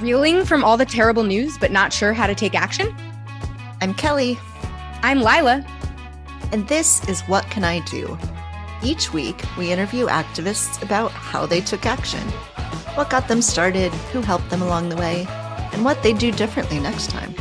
Reeling 0.00 0.44
from 0.44 0.62
all 0.62 0.76
the 0.76 0.86
terrible 0.86 1.24
news, 1.24 1.58
but 1.58 1.72
not 1.72 1.92
sure 1.92 2.12
how 2.12 2.28
to 2.28 2.34
take 2.34 2.54
action? 2.54 2.94
I'm 3.80 3.92
Kelly. 3.94 4.38
I'm 5.02 5.18
Lila. 5.18 5.66
And 6.52 6.68
this 6.68 7.06
is 7.08 7.22
What 7.22 7.50
Can 7.50 7.64
I 7.64 7.80
Do? 7.80 8.16
Each 8.80 9.12
week, 9.12 9.42
we 9.58 9.72
interview 9.72 10.06
activists 10.06 10.80
about 10.82 11.10
how 11.10 11.46
they 11.46 11.60
took 11.60 11.84
action, 11.84 12.20
what 12.94 13.10
got 13.10 13.26
them 13.26 13.42
started, 13.42 13.92
who 14.12 14.20
helped 14.20 14.48
them 14.50 14.62
along 14.62 14.88
the 14.88 14.96
way, 14.96 15.26
and 15.72 15.84
what 15.84 16.00
they 16.04 16.12
do 16.12 16.30
differently 16.30 16.78
next 16.78 17.10
time. 17.10 17.34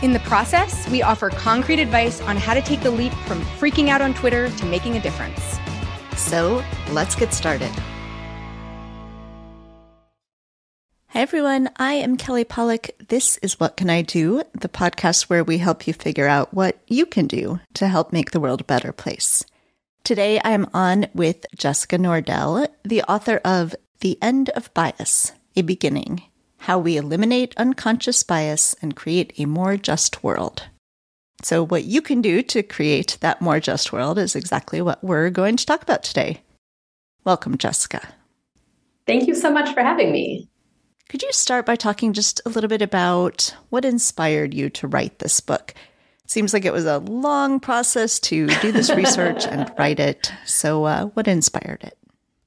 In 0.00 0.14
the 0.14 0.20
process, 0.20 0.88
we 0.88 1.02
offer 1.02 1.28
concrete 1.28 1.80
advice 1.80 2.22
on 2.22 2.38
how 2.38 2.54
to 2.54 2.62
take 2.62 2.80
the 2.80 2.90
leap 2.90 3.12
from 3.26 3.42
freaking 3.60 3.88
out 3.88 4.00
on 4.00 4.14
Twitter 4.14 4.48
to 4.48 4.64
making 4.64 4.96
a 4.96 5.02
difference. 5.02 5.58
So 6.16 6.64
let's 6.92 7.14
get 7.14 7.34
started. 7.34 7.70
Hi, 11.12 11.20
everyone. 11.20 11.68
I 11.76 11.92
am 11.92 12.16
Kelly 12.16 12.42
Pollock. 12.42 12.88
This 13.08 13.36
is 13.42 13.60
What 13.60 13.76
Can 13.76 13.90
I 13.90 14.00
Do? 14.00 14.44
The 14.54 14.70
podcast 14.70 15.24
where 15.24 15.44
we 15.44 15.58
help 15.58 15.86
you 15.86 15.92
figure 15.92 16.26
out 16.26 16.54
what 16.54 16.78
you 16.88 17.04
can 17.04 17.26
do 17.26 17.60
to 17.74 17.86
help 17.86 18.14
make 18.14 18.30
the 18.30 18.40
world 18.40 18.62
a 18.62 18.64
better 18.64 18.92
place. 18.92 19.44
Today, 20.04 20.40
I 20.42 20.52
am 20.52 20.70
on 20.72 21.08
with 21.12 21.44
Jessica 21.54 21.98
Nordell, 21.98 22.66
the 22.82 23.02
author 23.02 23.42
of 23.44 23.76
The 24.00 24.16
End 24.22 24.48
of 24.56 24.72
Bias 24.72 25.32
A 25.54 25.60
Beginning 25.60 26.22
How 26.60 26.78
We 26.78 26.96
Eliminate 26.96 27.54
Unconscious 27.58 28.22
Bias 28.22 28.74
and 28.80 28.96
Create 28.96 29.34
a 29.38 29.44
More 29.44 29.76
Just 29.76 30.24
World. 30.24 30.62
So, 31.42 31.62
what 31.62 31.84
you 31.84 32.00
can 32.00 32.22
do 32.22 32.40
to 32.40 32.62
create 32.62 33.18
that 33.20 33.42
more 33.42 33.60
just 33.60 33.92
world 33.92 34.18
is 34.18 34.34
exactly 34.34 34.80
what 34.80 35.04
we're 35.04 35.28
going 35.28 35.58
to 35.58 35.66
talk 35.66 35.82
about 35.82 36.04
today. 36.04 36.40
Welcome, 37.22 37.58
Jessica. 37.58 38.00
Thank 39.06 39.28
you 39.28 39.34
so 39.34 39.52
much 39.52 39.74
for 39.74 39.82
having 39.82 40.10
me. 40.10 40.48
Could 41.12 41.22
you 41.22 41.32
start 41.34 41.66
by 41.66 41.76
talking 41.76 42.14
just 42.14 42.40
a 42.46 42.48
little 42.48 42.68
bit 42.68 42.80
about 42.80 43.54
what 43.68 43.84
inspired 43.84 44.54
you 44.54 44.70
to 44.70 44.88
write 44.88 45.18
this 45.18 45.40
book? 45.40 45.74
It 46.24 46.30
seems 46.30 46.54
like 46.54 46.64
it 46.64 46.72
was 46.72 46.86
a 46.86 47.00
long 47.00 47.60
process 47.60 48.18
to 48.20 48.46
do 48.46 48.72
this 48.72 48.88
research 48.96 49.44
and 49.44 49.70
write 49.78 50.00
it. 50.00 50.32
So, 50.46 50.84
uh, 50.84 51.04
what 51.08 51.28
inspired 51.28 51.84
it? 51.84 51.98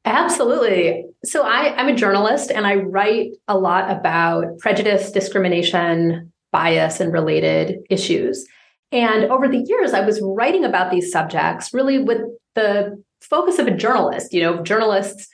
Absolutely. 0.06 1.06
So, 1.24 1.44
I, 1.44 1.76
I'm 1.76 1.90
a 1.90 1.96
journalist 1.96 2.50
and 2.50 2.66
I 2.66 2.78
write 2.78 3.34
a 3.48 3.56
lot 3.56 3.92
about 3.92 4.58
prejudice, 4.58 5.12
discrimination, 5.12 6.34
bias, 6.52 7.00
and 7.00 7.14
related 7.14 7.82
issues. 7.92 8.48
And 8.92 9.26
over 9.26 9.48
the 9.48 9.60
years, 9.60 9.94
I 9.94 10.04
was 10.04 10.20
writing 10.24 10.66
about 10.66 10.90
these 10.90 11.12
subjects 11.12 11.72
really 11.72 12.00
with 12.00 12.22
the 12.56 13.00
focus 13.22 13.60
of 13.60 13.68
a 13.68 13.78
journalist. 13.78 14.34
You 14.34 14.42
know, 14.42 14.64
journalists 14.64 15.28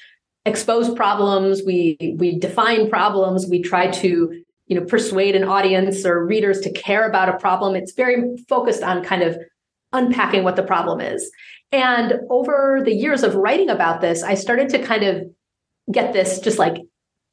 expose 0.46 0.94
problems 0.96 1.62
we 1.66 2.16
we 2.18 2.40
define 2.40 2.90
problems 2.90 3.46
we 3.48 3.62
try 3.62 3.88
to 3.88 4.44
you 4.68 4.80
know 4.80 4.86
persuade 4.86 5.36
an 5.36 5.44
audience 5.44 6.06
or 6.06 6.26
readers 6.26 6.62
to 6.62 6.72
care 6.72 7.08
about 7.08 7.30
a 7.30 7.38
problem. 7.38 7.76
It's 7.76 7.94
very 7.94 8.38
focused 8.48 8.84
on 8.84 9.04
kind 9.04 9.22
of 9.22 9.38
unpacking 9.94 10.44
what 10.44 10.56
the 10.56 10.64
problem 10.64 11.02
is. 11.02 11.30
And 11.74 12.14
over 12.30 12.82
the 12.84 12.94
years 12.94 13.24
of 13.24 13.36
writing 13.36 13.70
about 13.70 14.02
this 14.02 14.24
i 14.24 14.34
started 14.34 14.70
to 14.70 14.80
kind 14.80 15.04
of 15.04 15.26
get 15.92 16.14
this 16.14 16.40
just 16.40 16.58
like 16.58 16.78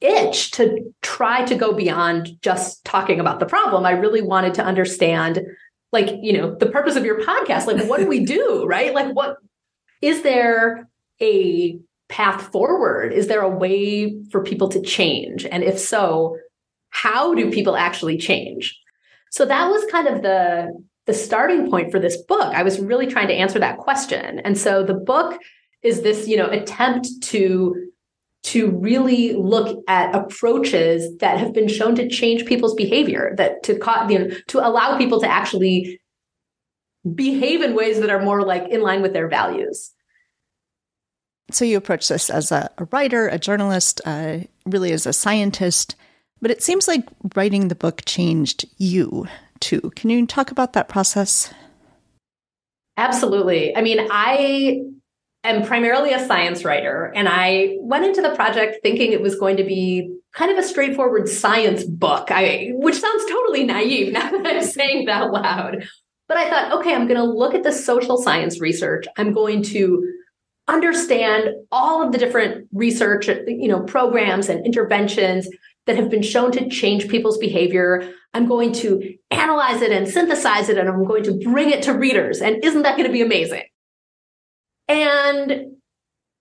itch 0.01 0.51
to 0.51 0.93
try 1.01 1.43
to 1.45 1.55
go 1.55 1.73
beyond 1.73 2.41
just 2.41 2.83
talking 2.85 3.19
about 3.19 3.39
the 3.39 3.45
problem. 3.45 3.85
I 3.85 3.91
really 3.91 4.21
wanted 4.21 4.53
to 4.55 4.63
understand 4.63 5.41
like 5.91 6.09
you 6.21 6.33
know 6.33 6.55
the 6.55 6.67
purpose 6.67 6.95
of 6.95 7.05
your 7.05 7.21
podcast. 7.21 7.67
Like 7.67 7.85
what 7.87 7.99
do 7.99 8.07
we 8.07 8.23
do 8.25 8.65
right? 8.65 8.93
Like 8.93 9.13
what 9.13 9.37
is 10.01 10.21
there 10.21 10.87
a 11.21 11.79
path 12.09 12.51
forward? 12.51 13.13
Is 13.13 13.27
there 13.27 13.41
a 13.41 13.49
way 13.49 14.21
for 14.31 14.43
people 14.43 14.67
to 14.69 14.81
change? 14.81 15.45
And 15.45 15.63
if 15.63 15.79
so, 15.79 16.37
how 16.89 17.33
do 17.35 17.51
people 17.51 17.77
actually 17.77 18.17
change? 18.17 18.77
So 19.31 19.45
that 19.45 19.69
was 19.69 19.89
kind 19.91 20.07
of 20.07 20.21
the 20.21 20.71
the 21.05 21.13
starting 21.13 21.69
point 21.71 21.91
for 21.91 21.99
this 21.99 22.17
book. 22.17 22.53
I 22.53 22.61
was 22.61 22.79
really 22.79 23.07
trying 23.07 23.29
to 23.29 23.33
answer 23.33 23.57
that 23.57 23.77
question. 23.77 24.39
And 24.39 24.55
so 24.55 24.83
the 24.83 24.93
book 24.93 25.39
is 25.81 26.03
this, 26.03 26.27
you 26.27 26.37
know, 26.37 26.47
attempt 26.49 27.07
to 27.23 27.87
to 28.41 28.71
really 28.71 29.33
look 29.33 29.83
at 29.87 30.15
approaches 30.15 31.17
that 31.17 31.37
have 31.37 31.53
been 31.53 31.67
shown 31.67 31.93
to 31.95 32.07
change 32.07 32.45
people's 32.45 32.73
behavior, 32.75 33.33
that 33.37 33.63
to 33.63 33.73
you 34.09 34.19
know, 34.19 34.29
to 34.47 34.65
allow 34.65 34.97
people 34.97 35.19
to 35.19 35.27
actually 35.27 35.99
behave 37.15 37.61
in 37.61 37.75
ways 37.75 37.99
that 37.99 38.09
are 38.09 38.21
more 38.21 38.41
like 38.43 38.67
in 38.69 38.81
line 38.81 39.01
with 39.01 39.13
their 39.13 39.27
values 39.27 39.91
so 41.51 41.65
you 41.65 41.77
approach 41.77 42.07
this 42.07 42.29
as 42.29 42.51
a, 42.51 42.69
a 42.77 42.85
writer, 42.85 43.27
a 43.27 43.39
journalist, 43.39 44.01
uh, 44.05 44.39
really 44.65 44.91
as 44.91 45.05
a 45.05 45.13
scientist, 45.13 45.95
but 46.41 46.51
it 46.51 46.63
seems 46.63 46.87
like 46.87 47.07
writing 47.35 47.67
the 47.67 47.75
book 47.75 48.03
changed 48.05 48.65
you 48.77 49.27
too. 49.59 49.91
Can 49.95 50.09
you 50.09 50.25
talk 50.25 50.51
about 50.51 50.73
that 50.73 50.87
process? 50.87 51.53
Absolutely. 52.97 53.75
I 53.75 53.81
mean, 53.81 54.07
I 54.11 54.81
am 55.43 55.65
primarily 55.65 56.13
a 56.13 56.25
science 56.25 56.65
writer, 56.65 57.11
and 57.15 57.27
I 57.29 57.77
went 57.79 58.05
into 58.05 58.21
the 58.21 58.35
project 58.35 58.79
thinking 58.83 59.11
it 59.11 59.21
was 59.21 59.35
going 59.35 59.57
to 59.57 59.63
be 59.63 60.15
kind 60.33 60.51
of 60.51 60.57
a 60.57 60.67
straightforward 60.67 61.27
science 61.27 61.83
book, 61.83 62.29
I, 62.29 62.71
which 62.73 62.99
sounds 62.99 63.25
totally 63.25 63.63
naive 63.63 64.13
now 64.13 64.29
that 64.29 64.45
I'm 64.45 64.63
saying 64.63 65.05
that 65.05 65.31
loud. 65.31 65.87
But 66.27 66.37
I 66.37 66.49
thought, 66.49 66.79
okay, 66.79 66.93
I'm 66.93 67.07
going 67.07 67.19
to 67.19 67.23
look 67.23 67.55
at 67.55 67.63
the 67.63 67.71
social 67.71 68.21
science 68.21 68.61
research. 68.61 69.07
I'm 69.17 69.33
going 69.33 69.63
to 69.63 70.05
understand 70.69 71.49
all 71.71 72.03
of 72.03 72.11
the 72.11 72.17
different 72.17 72.67
research, 72.73 73.27
you 73.27 73.67
know, 73.67 73.81
programs 73.81 74.49
and 74.49 74.65
interventions 74.65 75.47
that 75.85 75.95
have 75.95 76.09
been 76.09 76.21
shown 76.21 76.51
to 76.51 76.69
change 76.69 77.09
people's 77.09 77.37
behavior. 77.37 78.13
I'm 78.33 78.47
going 78.47 78.73
to 78.73 79.17
analyze 79.31 79.81
it 79.81 79.91
and 79.91 80.07
synthesize 80.07 80.69
it 80.69 80.77
and 80.77 80.87
I'm 80.87 81.05
going 81.05 81.23
to 81.23 81.33
bring 81.33 81.71
it 81.71 81.81
to 81.83 81.93
readers. 81.93 82.41
And 82.41 82.63
isn't 82.63 82.83
that 82.83 82.95
going 82.95 83.07
to 83.07 83.13
be 83.13 83.21
amazing? 83.21 83.63
And 84.87 85.73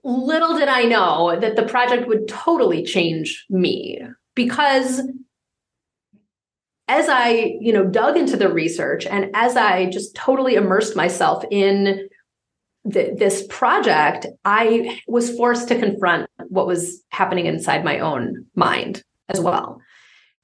little 0.05 0.57
did 0.59 0.69
I 0.69 0.85
know 0.85 1.39
that 1.39 1.57
the 1.57 1.65
project 1.65 2.07
would 2.09 2.29
totally 2.29 2.85
change 2.85 3.47
me 3.49 4.01
because 4.35 5.03
as 6.89 7.09
I, 7.09 7.57
you 7.61 7.73
know, 7.73 7.85
dug 7.85 8.17
into 8.17 8.37
the 8.37 8.53
research 8.53 9.07
and 9.07 9.31
as 9.35 9.57
I 9.57 9.91
just 9.91 10.15
totally 10.15 10.55
immersed 10.55 10.97
myself 10.97 11.45
in 11.51 12.09
th- 12.93 13.19
this 13.19 13.47
project, 13.49 14.27
I 14.45 15.01
was 15.07 15.35
forced 15.37 15.69
to 15.69 15.79
confront 15.79 16.29
what 16.49 16.67
was 16.67 17.03
happening 17.11 17.47
inside 17.47 17.85
my 17.85 17.99
own 17.99 18.47
mind 18.55 19.03
as 19.29 19.41
well. 19.41 19.81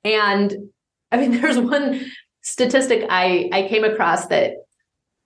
And 0.04 0.54
I 1.10 1.16
mean, 1.16 1.32
there's 1.40 1.58
one 1.58 2.04
statistic 2.42 3.06
I, 3.08 3.48
I 3.52 3.68
came 3.68 3.84
across 3.84 4.26
that 4.26 4.54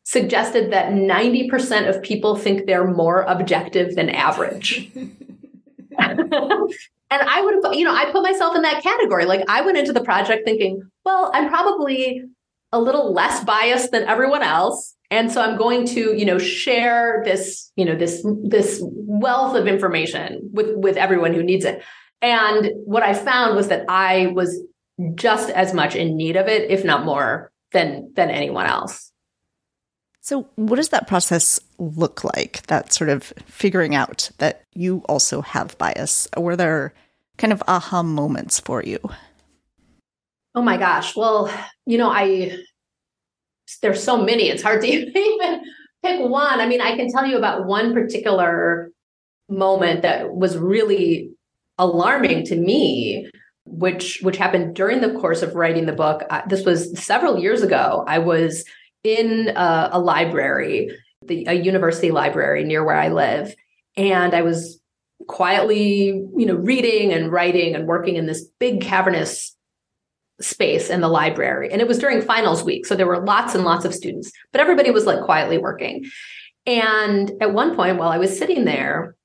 suggested 0.04 0.72
that 0.72 0.92
90% 0.92 1.88
of 1.88 2.02
people 2.02 2.34
think 2.36 2.66
they're 2.66 2.88
more 2.88 3.22
objective 3.22 3.94
than 3.94 4.08
average. 4.08 4.90
and 5.98 6.72
I 7.10 7.42
would 7.42 7.62
have, 7.62 7.74
you 7.74 7.84
know, 7.84 7.94
I 7.94 8.10
put 8.10 8.22
myself 8.22 8.56
in 8.56 8.62
that 8.62 8.82
category. 8.82 9.26
Like 9.26 9.42
I 9.48 9.60
went 9.60 9.76
into 9.76 9.92
the 9.92 10.02
project 10.02 10.46
thinking, 10.46 10.82
well, 11.04 11.30
I'm 11.34 11.48
probably 11.48 12.24
a 12.72 12.80
little 12.80 13.12
less 13.12 13.44
biased 13.44 13.90
than 13.90 14.04
everyone 14.04 14.42
else 14.42 14.94
and 15.10 15.32
so 15.32 15.40
i'm 15.40 15.56
going 15.56 15.86
to 15.86 16.14
you 16.16 16.24
know 16.24 16.38
share 16.38 17.22
this 17.24 17.70
you 17.76 17.84
know 17.84 17.96
this 17.96 18.24
this 18.42 18.80
wealth 18.82 19.56
of 19.56 19.66
information 19.66 20.40
with 20.52 20.74
with 20.76 20.96
everyone 20.96 21.34
who 21.34 21.42
needs 21.42 21.64
it. 21.64 21.82
And 22.20 22.70
what 22.84 23.02
i 23.02 23.14
found 23.14 23.56
was 23.56 23.68
that 23.68 23.84
i 23.88 24.28
was 24.28 24.60
just 25.14 25.50
as 25.50 25.72
much 25.72 25.94
in 25.94 26.16
need 26.16 26.36
of 26.36 26.48
it 26.48 26.70
if 26.70 26.84
not 26.84 27.04
more 27.04 27.52
than 27.72 28.12
than 28.14 28.30
anyone 28.30 28.66
else. 28.66 29.12
So 30.20 30.46
what 30.56 30.76
does 30.76 30.90
that 30.90 31.08
process 31.08 31.58
look 31.78 32.22
like? 32.22 32.66
That 32.66 32.92
sort 32.92 33.08
of 33.08 33.32
figuring 33.46 33.94
out 33.94 34.30
that 34.38 34.64
you 34.74 34.98
also 35.08 35.40
have 35.40 35.78
bias. 35.78 36.28
Were 36.36 36.56
there 36.56 36.92
kind 37.38 37.52
of 37.52 37.62
aha 37.66 38.02
moments 38.02 38.60
for 38.60 38.82
you? 38.82 38.98
Oh 40.54 40.60
my 40.60 40.76
gosh. 40.76 41.16
Well 41.16 41.50
you 41.88 41.96
know 41.96 42.10
i 42.10 42.56
there's 43.82 44.02
so 44.02 44.22
many, 44.22 44.48
it's 44.48 44.62
hard 44.62 44.80
to 44.82 44.86
even 44.88 45.62
pick 46.02 46.20
one. 46.20 46.60
I 46.60 46.66
mean, 46.66 46.80
I 46.80 46.96
can 46.96 47.10
tell 47.10 47.26
you 47.26 47.36
about 47.36 47.66
one 47.66 47.92
particular 47.92 48.90
moment 49.48 50.02
that 50.02 50.34
was 50.34 50.56
really 50.56 51.30
alarming 51.78 52.44
to 52.44 52.56
me 52.56 53.30
which 53.64 54.20
which 54.22 54.36
happened 54.36 54.74
during 54.74 55.00
the 55.00 55.12
course 55.12 55.42
of 55.42 55.54
writing 55.54 55.86
the 55.86 55.92
book 55.92 56.22
this 56.48 56.64
was 56.64 56.98
several 56.98 57.38
years 57.38 57.62
ago 57.62 58.04
i 58.06 58.18
was 58.18 58.64
in 59.04 59.48
a, 59.54 59.90
a 59.92 60.00
library 60.00 60.90
the, 61.26 61.44
a 61.46 61.52
university 61.52 62.10
library 62.10 62.64
near 62.64 62.84
where 62.84 62.96
i 62.96 63.08
live 63.08 63.54
and 63.96 64.34
i 64.34 64.42
was 64.42 64.80
quietly 65.26 66.06
you 66.36 66.46
know 66.46 66.54
reading 66.54 67.12
and 67.12 67.30
writing 67.30 67.74
and 67.74 67.86
working 67.86 68.16
in 68.16 68.26
this 68.26 68.46
big 68.58 68.80
cavernous 68.80 69.54
space 70.40 70.90
in 70.90 71.00
the 71.00 71.08
library. 71.08 71.70
And 71.72 71.80
it 71.80 71.88
was 71.88 71.98
during 71.98 72.22
finals 72.22 72.62
week. 72.62 72.86
So 72.86 72.94
there 72.94 73.06
were 73.06 73.24
lots 73.24 73.54
and 73.54 73.64
lots 73.64 73.84
of 73.84 73.94
students, 73.94 74.30
but 74.52 74.60
everybody 74.60 74.90
was 74.90 75.06
like 75.06 75.24
quietly 75.24 75.58
working. 75.58 76.06
And 76.66 77.32
at 77.40 77.52
one 77.52 77.74
point, 77.74 77.98
while 77.98 78.10
I 78.10 78.18
was 78.18 78.36
sitting 78.36 78.64
there, 78.64 79.16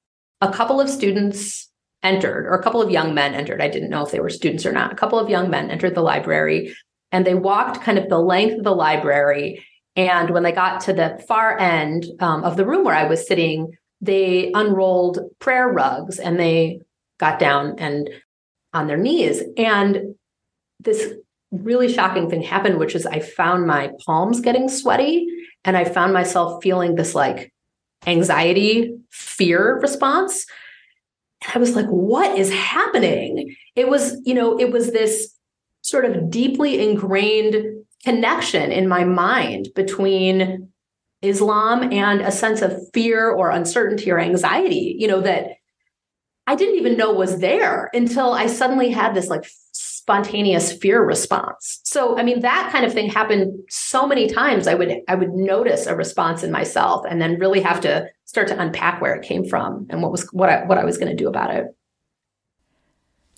a 0.41 0.51
couple 0.51 0.81
of 0.81 0.89
students 0.89 1.69
entered, 2.03 2.45
or 2.45 2.53
a 2.53 2.63
couple 2.63 2.81
of 2.81 2.91
young 2.91 3.13
men 3.13 3.33
entered. 3.33 3.61
I 3.61 3.69
didn't 3.69 3.89
know 3.89 4.05
if 4.05 4.11
they 4.11 4.19
were 4.19 4.29
students 4.29 4.65
or 4.65 4.71
not. 4.71 4.91
A 4.91 4.95
couple 4.95 5.19
of 5.19 5.29
young 5.29 5.49
men 5.49 5.71
entered 5.71 5.95
the 5.95 6.01
library 6.01 6.75
and 7.11 7.25
they 7.25 7.35
walked 7.35 7.81
kind 7.81 7.97
of 7.97 8.09
the 8.09 8.19
length 8.19 8.57
of 8.57 8.63
the 8.63 8.75
library. 8.75 9.65
And 9.95 10.31
when 10.31 10.43
they 10.43 10.51
got 10.51 10.81
to 10.81 10.93
the 10.93 11.23
far 11.27 11.57
end 11.57 12.05
um, 12.19 12.43
of 12.43 12.57
the 12.57 12.65
room 12.65 12.83
where 12.83 12.95
I 12.95 13.05
was 13.05 13.25
sitting, 13.25 13.77
they 14.01 14.51
unrolled 14.53 15.19
prayer 15.39 15.67
rugs 15.69 16.19
and 16.19 16.39
they 16.39 16.81
got 17.19 17.39
down 17.39 17.75
and 17.77 18.09
on 18.73 18.87
their 18.87 18.97
knees. 18.97 19.41
And 19.55 20.15
this 20.83 21.13
really 21.51 21.91
shocking 21.91 22.29
thing 22.29 22.41
happened, 22.41 22.79
which 22.79 22.95
is 22.95 23.05
I 23.05 23.19
found 23.19 23.67
my 23.67 23.91
palms 24.05 24.39
getting 24.39 24.69
sweaty 24.69 25.27
and 25.63 25.77
I 25.77 25.85
found 25.85 26.13
myself 26.13 26.63
feeling 26.63 26.95
this 26.95 27.13
like 27.13 27.53
anxiety, 28.05 28.97
fear 29.11 29.79
response. 29.79 30.45
And 31.43 31.51
I 31.55 31.59
was 31.59 31.75
like, 31.75 31.87
what 31.87 32.37
is 32.37 32.51
happening? 32.51 33.55
It 33.75 33.87
was, 33.87 34.19
you 34.25 34.33
know, 34.33 34.59
it 34.59 34.71
was 34.71 34.91
this 34.91 35.37
sort 35.81 36.05
of 36.05 36.29
deeply 36.29 36.87
ingrained 36.87 37.55
connection 38.03 38.71
in 38.71 38.87
my 38.87 39.03
mind 39.03 39.69
between 39.75 40.69
Islam 41.21 41.93
and 41.93 42.21
a 42.21 42.31
sense 42.31 42.61
of 42.61 42.77
fear 42.93 43.29
or 43.29 43.49
uncertainty 43.49 44.11
or 44.11 44.19
anxiety, 44.19 44.95
you 44.99 45.07
know, 45.07 45.21
that 45.21 45.51
I 46.45 46.55
didn't 46.55 46.75
even 46.75 46.97
know 46.97 47.13
was 47.13 47.39
there 47.39 47.89
until 47.93 48.33
I 48.33 48.47
suddenly 48.47 48.89
had 48.89 49.13
this 49.13 49.29
like 49.29 49.45
spontaneous 50.03 50.73
fear 50.73 51.01
response. 51.01 51.79
So 51.85 52.17
I 52.17 52.23
mean 52.23 52.41
that 52.41 52.69
kind 52.73 52.83
of 52.83 52.91
thing 52.91 53.09
happened 53.09 53.57
so 53.69 54.05
many 54.05 54.27
times 54.27 54.67
I 54.67 54.73
would 54.73 54.97
I 55.07 55.15
would 55.15 55.31
notice 55.31 55.87
a 55.87 55.95
response 55.95 56.43
in 56.43 56.51
myself 56.51 57.05
and 57.09 57.21
then 57.21 57.39
really 57.39 57.61
have 57.61 57.79
to 57.81 58.09
start 58.25 58.49
to 58.49 58.59
unpack 58.59 58.99
where 58.99 59.15
it 59.15 59.25
came 59.25 59.45
from 59.45 59.87
and 59.89 60.01
what 60.01 60.11
was 60.11 60.27
what 60.33 60.49
I 60.49 60.65
what 60.65 60.77
I 60.77 60.83
was 60.83 60.97
going 60.97 61.07
to 61.07 61.15
do 61.15 61.29
about 61.29 61.55
it. 61.55 61.67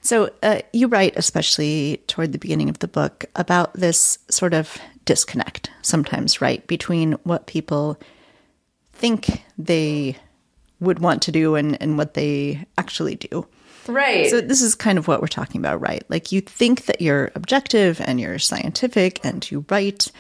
So 0.01 0.31
uh, 0.41 0.61
you 0.73 0.87
write 0.87 1.13
especially 1.15 2.01
toward 2.07 2.31
the 2.31 2.39
beginning 2.39 2.69
of 2.69 2.79
the 2.79 2.87
book 2.87 3.25
about 3.35 3.71
this 3.75 4.17
sort 4.31 4.55
of 4.55 4.75
disconnect 5.05 5.69
sometimes 5.83 6.41
right 6.41 6.65
between 6.65 7.11
what 7.25 7.45
people 7.45 7.99
think 8.91 9.43
they 9.55 10.17
would 10.79 10.97
want 10.97 11.21
to 11.21 11.31
do 11.31 11.53
and, 11.53 11.79
and 11.79 11.95
what 11.95 12.15
they 12.15 12.65
actually 12.79 13.13
do. 13.13 13.45
Right. 13.87 14.29
So 14.29 14.41
this 14.41 14.61
is 14.61 14.75
kind 14.75 14.97
of 14.97 15.07
what 15.07 15.21
we're 15.21 15.27
talking 15.27 15.59
about, 15.61 15.81
right? 15.81 16.03
Like 16.09 16.31
you 16.31 16.41
think 16.41 16.85
that 16.85 17.01
you're 17.01 17.31
objective 17.35 18.01
and 18.01 18.19
you're 18.19 18.39
scientific 18.39 19.23
and 19.23 19.49
you 19.49 19.65
write, 19.69 20.11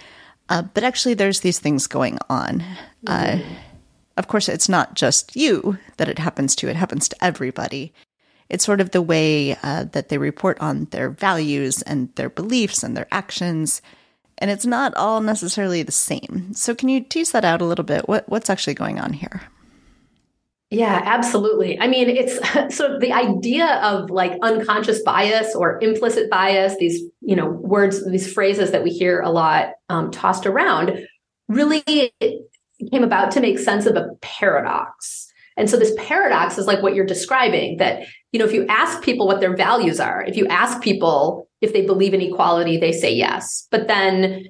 uh, 0.49 0.63
but 0.73 0.83
actually 0.83 1.15
there's 1.15 1.41
these 1.41 1.59
things 1.59 1.87
going 1.87 2.17
on. 2.29 2.63
Uh, 3.07 3.23
mm-hmm. 3.23 3.41
Uh, 3.41 3.55
of 4.17 4.27
course, 4.27 4.47
it's 4.47 4.69
not 4.69 4.93
just 4.93 5.35
you 5.35 5.77
that 5.97 6.07
it 6.07 6.19
happens 6.19 6.55
to; 6.57 6.69
it 6.69 6.75
happens 6.75 7.09
to 7.09 7.23
everybody. 7.23 7.93
It's 8.49 8.63
sort 8.63 8.79
of 8.79 8.91
the 8.91 9.01
way 9.01 9.57
uh, 9.61 9.85
that 9.91 10.09
they 10.09 10.17
report 10.17 10.57
on 10.61 10.85
their 10.91 11.09
values 11.09 11.81
and 11.81 12.13
their 12.15 12.29
beliefs 12.29 12.83
and 12.83 12.95
their 12.95 13.07
actions, 13.11 13.81
and 14.37 14.49
it's 14.49 14.65
not 14.65 14.95
all 14.95 15.19
necessarily 15.19 15.83
the 15.83 15.91
same. 15.91 16.53
So, 16.53 16.73
can 16.73 16.87
you 16.87 17.01
tease 17.01 17.31
that 17.31 17.43
out 17.43 17.61
a 17.61 17.65
little 17.65 17.83
bit? 17.83 18.07
What 18.07 18.29
what's 18.29 18.49
actually 18.49 18.75
going 18.75 18.99
on 18.99 19.13
here? 19.13 19.41
Yeah, 20.71 20.99
absolutely. 21.05 21.79
I 21.79 21.87
mean, 21.87 22.09
it's 22.09 22.39
so 22.75 22.97
the 22.99 23.13
idea 23.13 23.79
of 23.83 24.09
like 24.09 24.33
unconscious 24.41 25.01
bias 25.03 25.55
or 25.55 25.79
implicit 25.81 26.29
bias, 26.29 26.75
these, 26.77 27.03
you 27.21 27.35
know, 27.35 27.47
words, 27.47 28.05
these 28.09 28.31
phrases 28.31 28.71
that 28.71 28.83
we 28.83 28.89
hear 28.89 29.21
a 29.21 29.29
lot 29.29 29.69
um, 29.89 30.11
tossed 30.11 30.45
around, 30.45 31.05
really 31.47 31.83
came 32.91 33.03
about 33.03 33.31
to 33.31 33.41
make 33.41 33.59
sense 33.59 33.85
of 33.85 33.95
a 33.95 34.09
paradox. 34.21 35.27
And 35.57 35.69
so 35.69 35.77
this 35.77 35.93
paradox 35.97 36.57
is 36.57 36.67
like 36.67 36.81
what 36.81 36.95
you're 36.95 37.05
describing 37.05 37.77
that, 37.77 38.07
you 38.31 38.39
know, 38.39 38.45
if 38.45 38.53
you 38.53 38.65
ask 38.67 39.01
people 39.01 39.27
what 39.27 39.39
their 39.39 39.55
values 39.55 39.99
are, 39.99 40.23
if 40.23 40.35
you 40.35 40.47
ask 40.47 40.81
people 40.81 41.47
if 41.61 41.71
they 41.71 41.85
believe 41.85 42.13
in 42.13 42.21
equality, 42.21 42.77
they 42.77 42.91
say 42.91 43.13
yes. 43.13 43.67
But 43.71 43.87
then 43.87 44.47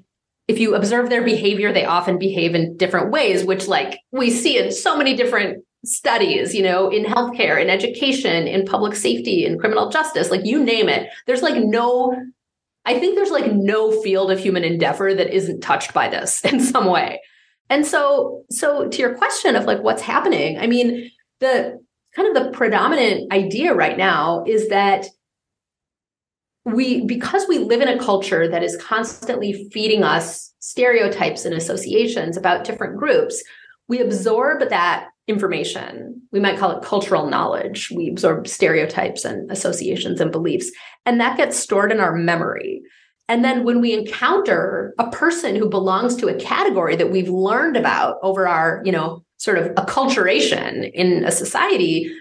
if 0.48 0.60
you 0.60 0.76
observe 0.76 1.10
their 1.10 1.24
behavior, 1.24 1.72
they 1.72 1.86
often 1.86 2.18
behave 2.18 2.56
in 2.56 2.78
different 2.78 3.12
ways, 3.12 3.44
which 3.44 3.68
like 3.68 4.00
we 4.12 4.30
see 4.32 4.58
in 4.58 4.72
so 4.72 4.98
many 4.98 5.16
different 5.16 5.65
studies, 5.86 6.54
you 6.54 6.64
know, 6.64 6.90
in 6.90 7.04
healthcare, 7.04 7.62
in 7.62 7.70
education, 7.70 8.48
in 8.48 8.66
public 8.66 8.96
safety, 8.96 9.46
in 9.46 9.60
criminal 9.60 9.90
justice, 9.90 10.32
like 10.32 10.46
you 10.46 10.64
name 10.64 10.90
it. 10.90 11.10
There's 11.28 11.42
like 11.42 11.64
no, 11.64 12.16
I 12.86 13.00
think 13.00 13.16
there's 13.16 13.32
like 13.32 13.52
no 13.52 14.02
field 14.02 14.32
of 14.32 14.40
human 14.40 14.64
endeavor 14.64 15.14
that 15.14 15.34
isn't 15.34 15.62
touched 15.62 15.94
by 15.94 16.10
this 16.10 16.44
in 16.46 16.60
some 16.60 16.86
way. 16.86 17.22
And 17.70 17.86
so, 17.86 18.44
so 18.52 18.88
to 18.88 18.98
your 19.00 19.16
question 19.16 19.56
of 19.56 19.66
like 19.66 19.82
what's 19.82 20.02
happening, 20.02 20.60
I 20.60 20.68
mean, 20.68 21.12
the 21.40 21.80
kind 22.16 22.36
of 22.36 22.44
the 22.44 22.52
predominant 22.52 23.32
idea 23.34 23.74
right 23.74 23.98
now 23.98 24.44
is 24.46 24.70
that 24.70 25.08
we 26.64 27.06
because 27.06 27.48
we 27.48 27.60
live 27.60 27.82
in 27.82 27.88
a 27.88 28.00
culture 28.00 28.48
that 28.48 28.64
is 28.64 28.78
constantly 28.78 29.70
feeding 29.72 30.04
us 30.04 30.54
stereotypes 30.60 31.46
and 31.46 31.54
associations 31.54 32.38
about 32.38 32.64
different 32.64 32.98
groups 32.98 33.44
we 33.88 34.00
absorb 34.00 34.68
that 34.70 35.10
information. 35.28 36.22
We 36.32 36.40
might 36.40 36.58
call 36.58 36.72
it 36.72 36.84
cultural 36.84 37.30
knowledge. 37.30 37.92
We 37.96 38.10
absorb 38.10 38.48
stereotypes 38.48 39.26
and 39.26 39.50
associations 39.52 40.22
and 40.22 40.32
beliefs, 40.32 40.72
and 41.06 41.20
that 41.20 41.38
gets 41.38 41.58
stored 41.58 41.92
in 41.92 42.00
our 42.00 42.16
memory. 42.16 42.82
And 43.28 43.44
then 43.44 43.64
when 43.64 43.82
we 43.82 43.94
encounter 43.94 44.94
a 45.00 45.10
person 45.10 45.56
who 45.56 45.68
belongs 45.68 46.16
to 46.18 46.28
a 46.28 46.36
category 46.36 46.96
that 46.96 47.12
we've 47.12 47.30
learned 47.30 47.76
about 47.76 48.18
over 48.22 48.48
our, 48.48 48.82
you 48.86 48.92
know, 48.92 49.24
sort 49.38 49.58
of 49.58 49.68
acculturation 49.76 50.92
in 50.94 51.26
a 51.26 51.32
society, 51.32 52.12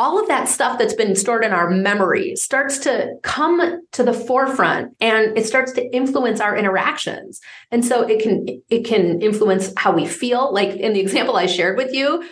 all 0.00 0.18
of 0.18 0.26
that 0.28 0.48
stuff 0.48 0.78
that's 0.78 0.94
been 0.94 1.14
stored 1.14 1.44
in 1.44 1.52
our 1.52 1.68
memory 1.68 2.34
starts 2.34 2.78
to 2.78 3.14
come 3.22 3.82
to 3.92 4.02
the 4.02 4.14
forefront 4.14 4.96
and 4.98 5.36
it 5.36 5.44
starts 5.44 5.72
to 5.72 5.94
influence 5.94 6.40
our 6.40 6.56
interactions. 6.56 7.38
And 7.70 7.84
so 7.84 8.08
it 8.08 8.22
can 8.22 8.46
it 8.70 8.86
can 8.86 9.20
influence 9.20 9.74
how 9.76 9.92
we 9.92 10.06
feel. 10.06 10.54
Like 10.54 10.70
in 10.70 10.94
the 10.94 11.00
example 11.00 11.36
i 11.36 11.44
shared 11.44 11.76
with 11.76 11.92
you 11.92 12.24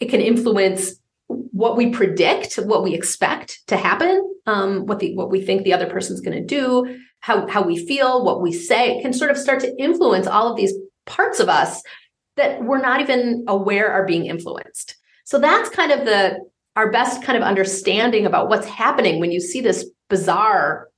it 0.00 0.06
can 0.06 0.22
influence 0.22 0.94
what 1.26 1.76
we 1.76 1.90
predict 1.90 2.54
what 2.56 2.82
we 2.82 2.94
expect 2.94 3.60
to 3.66 3.76
happen 3.76 4.14
um, 4.46 4.86
what 4.86 4.98
the 4.98 5.14
what 5.14 5.30
we 5.30 5.42
think 5.42 5.62
the 5.62 5.74
other 5.74 5.88
person's 5.88 6.20
going 6.22 6.38
to 6.38 6.44
do 6.44 6.98
how 7.20 7.46
how 7.48 7.62
we 7.62 7.86
feel 7.86 8.24
what 8.24 8.40
we 8.40 8.52
say. 8.52 9.00
Can 9.02 9.12
sort 9.12 9.30
of 9.30 9.36
start 9.36 9.60
to 9.60 9.74
influence 9.78 10.26
all 10.26 10.50
of 10.50 10.56
these 10.56 10.72
parts 11.04 11.38
of 11.38 11.50
us 11.50 11.82
that 12.36 12.62
we're 12.62 12.80
not 12.80 13.02
even 13.02 13.44
aware 13.46 13.92
are 13.92 14.06
being 14.06 14.24
influenced. 14.26 14.96
So 15.24 15.38
that's 15.38 15.68
kind 15.70 15.92
of 15.92 16.04
the 16.06 16.40
our 16.76 16.90
best 16.90 17.22
kind 17.22 17.36
of 17.36 17.42
understanding 17.42 18.26
about 18.26 18.48
what's 18.48 18.66
happening 18.66 19.20
when 19.20 19.30
you 19.30 19.40
see 19.40 19.60
this 19.60 19.84
bizarre 20.08 20.88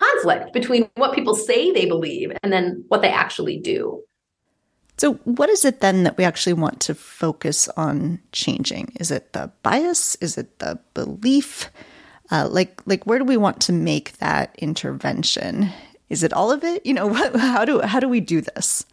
conflict 0.00 0.52
between 0.52 0.88
what 0.96 1.14
people 1.14 1.34
say 1.34 1.72
they 1.72 1.86
believe 1.86 2.32
and 2.42 2.52
then 2.52 2.84
what 2.88 3.02
they 3.02 3.08
actually 3.08 3.58
do. 3.58 4.02
So, 4.98 5.14
what 5.24 5.50
is 5.50 5.64
it 5.64 5.80
then 5.80 6.04
that 6.04 6.16
we 6.16 6.24
actually 6.24 6.54
want 6.54 6.80
to 6.80 6.94
focus 6.94 7.68
on 7.76 8.20
changing? 8.32 8.92
Is 8.98 9.10
it 9.10 9.34
the 9.34 9.52
bias? 9.62 10.16
Is 10.16 10.38
it 10.38 10.58
the 10.58 10.78
belief? 10.94 11.70
Uh, 12.30 12.48
like, 12.50 12.80
like, 12.86 13.04
where 13.04 13.18
do 13.18 13.24
we 13.24 13.36
want 13.36 13.60
to 13.62 13.72
make 13.72 14.16
that 14.18 14.56
intervention? 14.58 15.70
Is 16.08 16.22
it 16.22 16.32
all 16.32 16.50
of 16.50 16.64
it? 16.64 16.84
You 16.86 16.94
know, 16.94 17.06
what, 17.08 17.36
how 17.36 17.64
do 17.64 17.80
how 17.80 18.00
do 18.00 18.08
we 18.08 18.20
do 18.20 18.40
this? 18.40 18.86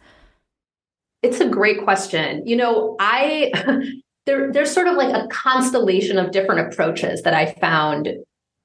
It's 1.22 1.40
a 1.40 1.48
great 1.48 1.82
question. 1.84 2.46
You 2.46 2.56
know, 2.56 2.96
I 3.00 3.50
there, 4.26 4.52
there's 4.52 4.72
sort 4.72 4.86
of 4.86 4.96
like 4.96 5.14
a 5.14 5.26
constellation 5.28 6.18
of 6.18 6.30
different 6.30 6.72
approaches 6.72 7.22
that 7.22 7.34
I 7.34 7.52
found 7.60 8.08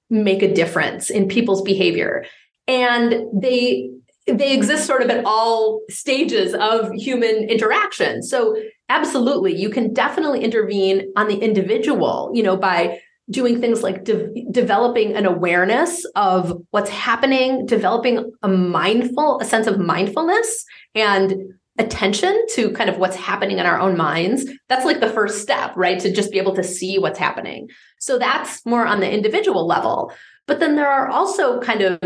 make 0.09 0.41
a 0.41 0.53
difference 0.53 1.09
in 1.09 1.27
people's 1.27 1.61
behavior. 1.61 2.25
And 2.67 3.25
they 3.41 3.89
they 4.27 4.53
exist 4.53 4.85
sort 4.85 5.01
of 5.01 5.09
at 5.09 5.25
all 5.25 5.81
stages 5.89 6.53
of 6.53 6.91
human 6.91 7.49
interaction. 7.49 8.21
So 8.21 8.55
absolutely, 8.87 9.55
you 9.55 9.71
can 9.71 9.91
definitely 9.91 10.43
intervene 10.43 11.11
on 11.17 11.27
the 11.27 11.37
individual, 11.37 12.29
you 12.33 12.43
know, 12.43 12.55
by 12.55 12.99
doing 13.31 13.61
things 13.61 13.83
like 13.83 14.03
de- 14.03 14.45
developing 14.51 15.15
an 15.15 15.25
awareness 15.25 16.03
of 16.15 16.61
what's 16.71 16.89
happening, 16.89 17.65
developing 17.65 18.31
a 18.41 18.47
mindful, 18.47 19.39
a 19.39 19.45
sense 19.45 19.67
of 19.67 19.79
mindfulness 19.79 20.65
and 20.95 21.35
attention 21.79 22.45
to 22.53 22.71
kind 22.71 22.89
of 22.89 22.97
what's 22.97 23.15
happening 23.15 23.57
in 23.57 23.65
our 23.65 23.79
own 23.79 23.97
minds, 23.97 24.45
that's 24.67 24.85
like 24.85 24.99
the 24.99 25.09
first 25.09 25.41
step, 25.41 25.71
right? 25.75 25.99
To 25.99 26.11
just 26.11 26.31
be 26.31 26.37
able 26.37 26.53
to 26.55 26.63
see 26.63 26.99
what's 26.99 27.17
happening. 27.17 27.69
So 27.99 28.19
that's 28.19 28.65
more 28.65 28.85
on 28.85 28.99
the 28.99 29.11
individual 29.11 29.65
level. 29.65 30.11
But 30.45 30.59
then 30.59 30.75
there 30.75 30.89
are 30.89 31.07
also 31.07 31.61
kind 31.61 31.81
of 31.81 32.01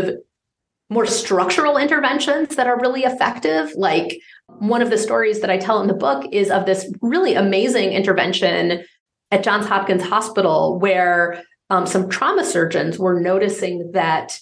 more 0.90 1.06
structural 1.06 1.76
interventions 1.76 2.56
that 2.56 2.66
are 2.66 2.78
really 2.78 3.02
effective. 3.02 3.72
Like 3.74 4.20
one 4.58 4.80
of 4.80 4.90
the 4.90 4.98
stories 4.98 5.40
that 5.40 5.50
I 5.50 5.58
tell 5.58 5.80
in 5.80 5.88
the 5.88 5.94
book 5.94 6.24
is 6.30 6.50
of 6.50 6.66
this 6.66 6.90
really 7.02 7.34
amazing 7.34 7.90
intervention 7.90 8.84
at 9.30 9.42
Johns 9.42 9.66
Hopkins 9.66 10.02
Hospital 10.04 10.78
where 10.78 11.42
um, 11.70 11.86
some 11.86 12.08
trauma 12.08 12.44
surgeons 12.44 12.98
were 12.98 13.18
noticing 13.18 13.90
that 13.92 14.38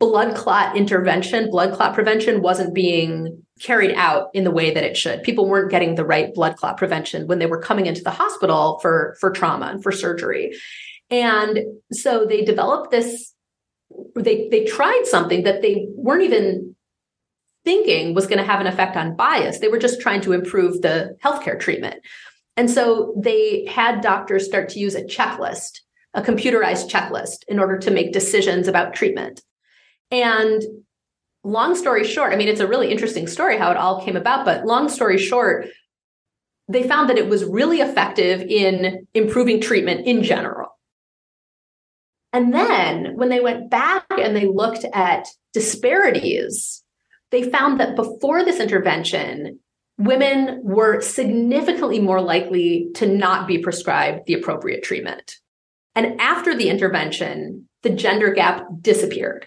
blood 0.00 0.34
clot 0.34 0.76
intervention, 0.76 1.48
blood 1.48 1.74
clot 1.74 1.94
prevention 1.94 2.42
wasn't 2.42 2.74
being 2.74 3.44
carried 3.62 3.94
out 3.94 4.28
in 4.34 4.44
the 4.44 4.50
way 4.50 4.72
that 4.72 4.84
it 4.84 4.96
should. 4.96 5.22
People 5.22 5.48
weren't 5.48 5.70
getting 5.70 5.94
the 5.94 6.04
right 6.04 6.34
blood 6.34 6.56
clot 6.56 6.76
prevention 6.76 7.26
when 7.26 7.38
they 7.38 7.46
were 7.46 7.60
coming 7.60 7.86
into 7.86 8.02
the 8.02 8.10
hospital 8.10 8.78
for, 8.80 9.16
for 9.20 9.30
trauma 9.30 9.66
and 9.66 9.82
for 9.82 9.92
surgery. 9.92 10.56
And 11.10 11.60
so 11.92 12.26
they 12.26 12.44
developed 12.44 12.90
this, 12.90 13.32
they, 14.16 14.48
they 14.48 14.64
tried 14.64 15.04
something 15.04 15.44
that 15.44 15.62
they 15.62 15.86
weren't 15.90 16.24
even 16.24 16.74
thinking 17.64 18.14
was 18.14 18.26
going 18.26 18.38
to 18.38 18.44
have 18.44 18.60
an 18.60 18.66
effect 18.66 18.96
on 18.96 19.14
bias. 19.14 19.60
They 19.60 19.68
were 19.68 19.78
just 19.78 20.00
trying 20.00 20.20
to 20.22 20.32
improve 20.32 20.82
the 20.82 21.16
healthcare 21.22 21.58
treatment. 21.58 22.00
And 22.56 22.70
so 22.70 23.14
they 23.16 23.64
had 23.66 24.00
doctors 24.00 24.44
start 24.44 24.68
to 24.70 24.80
use 24.80 24.94
a 24.94 25.04
checklist, 25.04 25.80
a 26.14 26.22
computerized 26.22 26.90
checklist, 26.90 27.44
in 27.46 27.58
order 27.58 27.78
to 27.78 27.90
make 27.90 28.12
decisions 28.12 28.66
about 28.66 28.94
treatment. 28.94 29.42
And 30.10 30.62
long 31.44 31.74
story 31.74 32.04
short, 32.04 32.32
I 32.32 32.36
mean, 32.36 32.48
it's 32.48 32.60
a 32.60 32.66
really 32.66 32.90
interesting 32.90 33.26
story 33.26 33.58
how 33.58 33.70
it 33.70 33.76
all 33.76 34.04
came 34.04 34.16
about, 34.16 34.44
but 34.44 34.64
long 34.64 34.88
story 34.88 35.18
short, 35.18 35.68
they 36.68 36.86
found 36.86 37.10
that 37.10 37.18
it 37.18 37.28
was 37.28 37.44
really 37.44 37.80
effective 37.80 38.40
in 38.42 39.06
improving 39.14 39.60
treatment 39.60 40.06
in 40.06 40.22
general. 40.22 40.68
And 42.32 42.54
then 42.54 43.16
when 43.16 43.28
they 43.28 43.40
went 43.40 43.68
back 43.68 44.06
and 44.10 44.34
they 44.34 44.46
looked 44.46 44.86
at 44.94 45.28
disparities, 45.52 46.82
they 47.30 47.42
found 47.42 47.78
that 47.80 47.94
before 47.94 48.42
this 48.42 48.58
intervention, 48.58 49.58
women 49.98 50.60
were 50.62 51.00
significantly 51.02 52.00
more 52.00 52.22
likely 52.22 52.88
to 52.94 53.06
not 53.06 53.46
be 53.46 53.58
prescribed 53.58 54.26
the 54.26 54.34
appropriate 54.34 54.82
treatment. 54.82 55.36
And 55.94 56.18
after 56.20 56.56
the 56.56 56.70
intervention, 56.70 57.68
the 57.82 57.90
gender 57.90 58.32
gap 58.32 58.64
disappeared. 58.80 59.46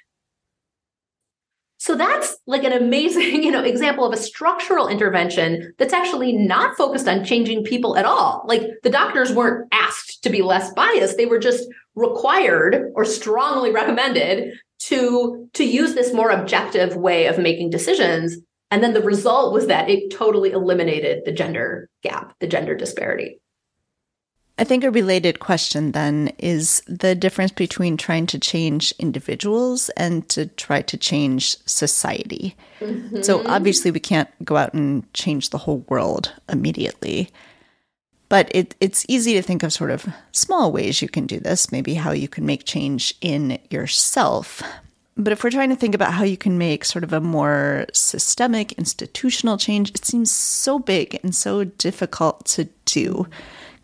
So 1.86 1.94
that's 1.94 2.36
like 2.48 2.64
an 2.64 2.72
amazing, 2.72 3.44
you 3.44 3.52
know, 3.52 3.64
example 3.64 4.06
of 4.06 4.14
a 4.14 4.18
structural 4.18 4.88
intervention 4.88 5.72
that's 5.78 5.94
actually 5.94 6.34
not 6.34 6.76
focused 6.76 7.08
on 7.08 7.24
changing 7.24 7.64
people 7.64 7.96
at 7.96 8.06
all. 8.06 8.44
Like 8.48 8.64
the 8.82 8.90
doctors 8.90 9.32
weren't 9.32 9.68
asked 9.72 10.24
to 10.24 10.32
be 10.32 10.42
less 10.42 10.74
biased. 10.74 11.16
They 11.16 11.28
were 11.28 11.38
just 11.38 11.70
required 11.94 12.92
or 12.96 13.06
strongly 13.06 13.72
recommended 13.72 14.56
to 14.80 15.48
to 15.54 15.64
use 15.64 15.94
this 15.94 16.12
more 16.12 16.32
objective 16.32 16.96
way 16.96 17.28
of 17.28 17.38
making 17.38 17.70
decisions 17.70 18.38
and 18.72 18.84
then 18.84 18.94
the 18.94 19.02
result 19.02 19.54
was 19.54 19.68
that 19.68 19.90
it 19.90 20.10
totally 20.10 20.52
eliminated 20.52 21.24
the 21.24 21.32
gender 21.32 21.88
gap, 22.02 22.34
the 22.40 22.48
gender 22.48 22.76
disparity. 22.76 23.40
I 24.58 24.64
think 24.64 24.84
a 24.86 24.92
related 24.92 25.40
question 25.40 25.92
then 25.92 26.32
is 26.38 26.82
the 26.88 27.14
difference 27.14 27.52
between 27.52 27.98
trying 27.98 28.26
to 28.28 28.40
change 28.40 28.94
individuals 29.00 29.90
and 29.98 30.28
to 30.30 30.46
try 30.46 30.82
to 30.84 30.98
change 30.98 31.58
society. 31.66 32.56
Mm-hmm. 32.80 33.22
So 33.22 33.46
obviously 33.48 33.92
we 33.92 34.00
can't 34.00 34.30
go 34.46 34.56
out 34.56 34.74
and 34.74 35.12
change 35.14 35.50
the 35.50 35.58
whole 35.58 35.84
world 35.90 36.32
immediately. 36.48 37.30
But 38.30 38.50
it, 38.56 38.76
it's 38.80 39.06
easy 39.10 39.34
to 39.34 39.42
think 39.42 39.62
of 39.62 39.74
sort 39.74 39.92
of 39.92 40.08
small 40.32 40.72
ways 40.72 41.02
you 41.02 41.10
can 41.10 41.26
do 41.26 41.40
this, 41.40 41.72
maybe 41.72 41.94
how 41.94 42.12
you 42.12 42.30
can 42.30 42.46
make 42.46 42.64
change 42.64 43.14
in 43.20 43.60
yourself. 43.70 44.64
But 45.18 45.34
if 45.34 45.44
we're 45.44 45.52
trying 45.52 45.70
to 45.70 45.76
think 45.76 45.96
about 45.96 46.14
how 46.14 46.24
you 46.24 46.38
can 46.38 46.58
make 46.58 46.86
sort 46.86 47.04
of 47.04 47.14
a 47.14 47.22
more 47.22 47.86
systemic 47.94 48.72
institutional 48.74 49.58
change, 49.58 49.92
it 49.92 50.06
seems 50.06 50.32
so 50.32 50.80
big 50.80 51.20
and 51.24 51.36
so 51.36 51.66
difficult 51.66 52.46
to 52.48 52.70
do. 52.86 53.28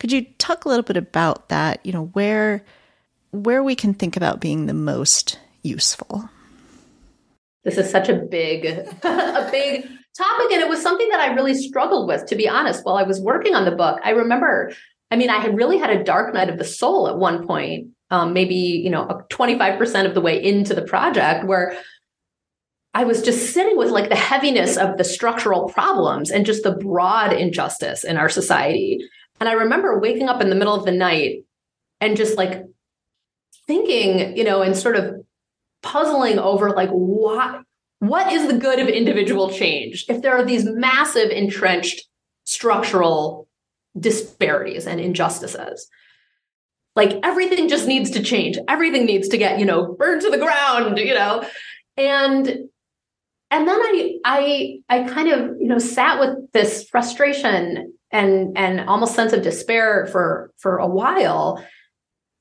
Could 0.01 0.11
you 0.11 0.23
talk 0.39 0.65
a 0.65 0.67
little 0.67 0.81
bit 0.81 0.97
about 0.97 1.49
that, 1.49 1.85
you 1.85 1.93
know, 1.93 2.05
where 2.13 2.65
where 3.29 3.61
we 3.61 3.75
can 3.75 3.93
think 3.93 4.17
about 4.17 4.41
being 4.41 4.65
the 4.65 4.73
most 4.73 5.37
useful? 5.61 6.27
This 7.63 7.77
is 7.77 7.91
such 7.91 8.09
a 8.09 8.15
big 8.15 8.65
a 9.03 9.49
big 9.51 9.83
topic 10.17 10.51
and 10.53 10.59
it 10.59 10.67
was 10.67 10.81
something 10.81 11.07
that 11.09 11.19
I 11.19 11.35
really 11.35 11.53
struggled 11.53 12.07
with 12.07 12.25
to 12.25 12.35
be 12.35 12.49
honest 12.49 12.83
while 12.83 12.97
I 12.97 13.03
was 13.03 13.21
working 13.21 13.53
on 13.53 13.63
the 13.63 13.75
book. 13.75 13.99
I 14.03 14.09
remember 14.09 14.73
I 15.11 15.17
mean 15.17 15.29
I 15.29 15.37
had 15.37 15.55
really 15.55 15.77
had 15.77 15.91
a 15.91 16.03
dark 16.03 16.33
night 16.33 16.49
of 16.49 16.57
the 16.57 16.65
soul 16.65 17.07
at 17.07 17.19
one 17.19 17.45
point 17.45 17.89
um, 18.09 18.33
maybe 18.33 18.55
you 18.55 18.89
know 18.89 19.05
25% 19.29 20.07
of 20.07 20.15
the 20.15 20.21
way 20.21 20.43
into 20.43 20.73
the 20.73 20.81
project 20.81 21.45
where 21.45 21.77
I 22.95 23.03
was 23.03 23.21
just 23.21 23.53
sitting 23.53 23.77
with 23.77 23.91
like 23.91 24.09
the 24.09 24.15
heaviness 24.15 24.77
of 24.77 24.97
the 24.97 25.03
structural 25.03 25.69
problems 25.69 26.31
and 26.31 26.43
just 26.43 26.63
the 26.63 26.71
broad 26.71 27.33
injustice 27.33 28.03
in 28.03 28.17
our 28.17 28.29
society. 28.29 29.07
And 29.41 29.49
I 29.49 29.53
remember 29.53 29.99
waking 29.99 30.29
up 30.29 30.39
in 30.39 30.49
the 30.49 30.55
middle 30.55 30.75
of 30.75 30.85
the 30.85 30.91
night 30.91 31.45
and 31.99 32.15
just 32.15 32.37
like 32.37 32.63
thinking, 33.65 34.37
you 34.37 34.43
know, 34.43 34.61
and 34.61 34.77
sort 34.77 34.95
of 34.95 35.15
puzzling 35.81 36.37
over 36.37 36.69
like 36.69 36.91
what 36.91 37.63
what 37.97 38.31
is 38.31 38.47
the 38.47 38.57
good 38.57 38.77
of 38.77 38.87
individual 38.87 39.51
change 39.51 40.05
if 40.07 40.21
there 40.21 40.37
are 40.37 40.45
these 40.45 40.65
massive 40.65 41.31
entrenched 41.31 42.03
structural 42.43 43.47
disparities 43.99 44.85
and 44.85 45.01
injustices? 45.01 45.89
Like 46.95 47.19
everything 47.23 47.67
just 47.67 47.87
needs 47.87 48.11
to 48.11 48.21
change. 48.21 48.59
Everything 48.67 49.05
needs 49.05 49.27
to 49.29 49.39
get 49.39 49.59
you 49.59 49.65
know 49.65 49.95
burned 49.95 50.21
to 50.21 50.29
the 50.29 50.37
ground 50.37 50.99
you 50.99 51.15
know? 51.15 51.43
And 51.97 52.47
and 53.49 53.67
then 53.67 53.79
i 53.81 54.17
i 54.23 54.79
i 54.87 55.03
kind 55.09 55.29
of 55.29 55.59
you 55.59 55.67
know 55.67 55.79
sat 55.79 56.19
with 56.19 56.51
this 56.51 56.87
frustration 56.87 57.91
and 58.11 58.57
and 58.57 58.81
almost 58.89 59.15
sense 59.15 59.33
of 59.33 59.41
despair 59.41 60.07
for 60.07 60.51
for 60.57 60.77
a 60.77 60.87
while. 60.87 61.63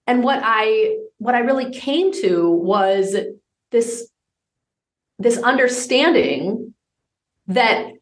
And 0.07 0.25
what 0.25 0.41
i 0.43 0.97
what 1.19 1.35
i 1.35 1.41
really 1.41 1.71
came 1.71 2.13
to 2.13 2.51
was 2.51 3.17
this 3.71 4.09
this 5.19 5.39
understanding 5.39 6.75
that 7.47 7.93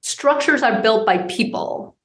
structures 0.00 0.62
are 0.62 0.80
built 0.80 1.04
by 1.04 1.18
people. 1.18 1.96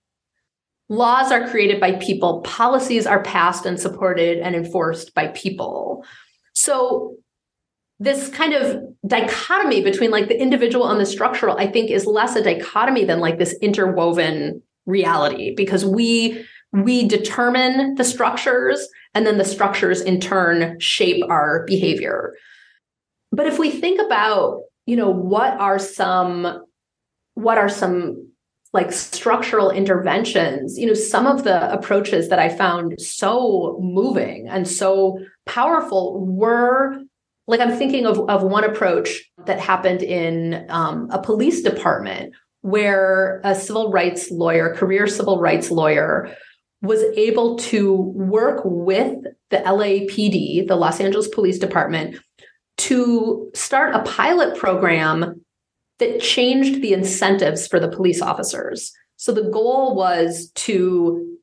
Laws 0.90 1.32
are 1.32 1.48
created 1.48 1.80
by 1.80 1.94
people, 1.94 2.42
policies 2.42 3.06
are 3.06 3.24
passed 3.24 3.66
and 3.66 3.80
supported 3.80 4.40
and 4.40 4.56
enforced 4.56 5.14
by 5.14 5.28
people. 5.28 6.04
So 6.54 7.16
this 8.00 8.30
kind 8.30 8.54
of 8.54 8.82
dichotomy 9.06 9.84
between 9.84 10.10
like 10.10 10.28
the 10.28 10.42
individual 10.42 10.90
and 10.90 11.00
the 11.00 11.06
structural, 11.06 11.58
I 11.58 11.68
think 11.68 11.92
is 11.92 12.08
less 12.08 12.36
a 12.36 12.44
dichotomy 12.44 13.06
than 13.06 13.20
like 13.20 13.38
this 13.38 13.56
interwoven 13.62 14.64
reality 14.86 15.54
because 15.56 15.86
we 15.86 16.46
we 16.74 17.08
determine 17.08 17.96
the 17.96 18.04
structures 18.04 18.88
and 19.14 19.26
then 19.26 19.38
the 19.38 19.46
structures 19.46 20.02
in 20.02 20.20
turn 20.22 20.80
shape 20.80 21.24
our 21.30 21.66
behavior. 21.66 22.34
But 23.32 23.48
if 23.48 23.60
we 23.60 23.72
think 23.72 24.00
about, 24.00 24.62
you 24.86 24.96
know, 24.96 25.10
what 25.10 25.54
are 25.60 25.80
some 25.80 26.64
what 27.34 27.58
are 27.58 27.70
some 27.70 28.28
like 28.74 28.92
structural 28.94 29.70
interventions, 29.70 30.78
you 30.78 30.88
know, 30.88 30.94
some 30.94 31.28
of 31.28 31.44
the 31.44 31.72
approaches 31.74 32.30
that 32.30 32.40
I 32.40 32.48
found 32.50 33.00
so 33.02 33.78
moving 33.82 34.48
and 34.48 34.68
so 34.68 35.20
powerful 35.46 36.26
were 36.26 36.98
like 37.48 37.60
I'm 37.60 37.76
thinking 37.76 38.06
of, 38.06 38.30
of 38.30 38.44
one 38.44 38.64
approach 38.64 39.30
that 39.46 39.60
happened 39.60 40.04
in 40.04 40.66
um, 40.70 41.10
a 41.12 41.22
police 41.22 41.62
department 41.62 42.34
where 42.62 43.42
a 43.44 43.56
civil 43.56 43.92
rights 43.92 44.32
lawyer, 44.32 44.76
career 44.76 45.08
civil 45.08 45.40
rights 45.40 45.72
lawyer, 45.72 46.36
was 46.82 47.02
able 47.16 47.58
to 47.58 47.94
work 47.96 48.62
with 48.64 49.16
the 49.50 49.58
LAPD, 49.58 50.68
the 50.68 50.76
Los 50.76 51.00
Angeles 51.00 51.28
Police 51.28 51.60
Department, 51.60 52.18
to 52.78 53.52
start 53.54 53.96
a 53.96 54.04
pilot 54.04 54.58
program 54.58 55.42
that 56.00 56.20
changed 56.20 56.82
the 56.82 56.94
incentives 56.94 57.68
for 57.68 57.80
the 57.80 57.90
police 57.90 58.22
officers. 58.22 58.92
So 59.18 59.32
the 59.32 59.50
goal 59.52 59.96
was 59.96 60.52
to 60.56 61.38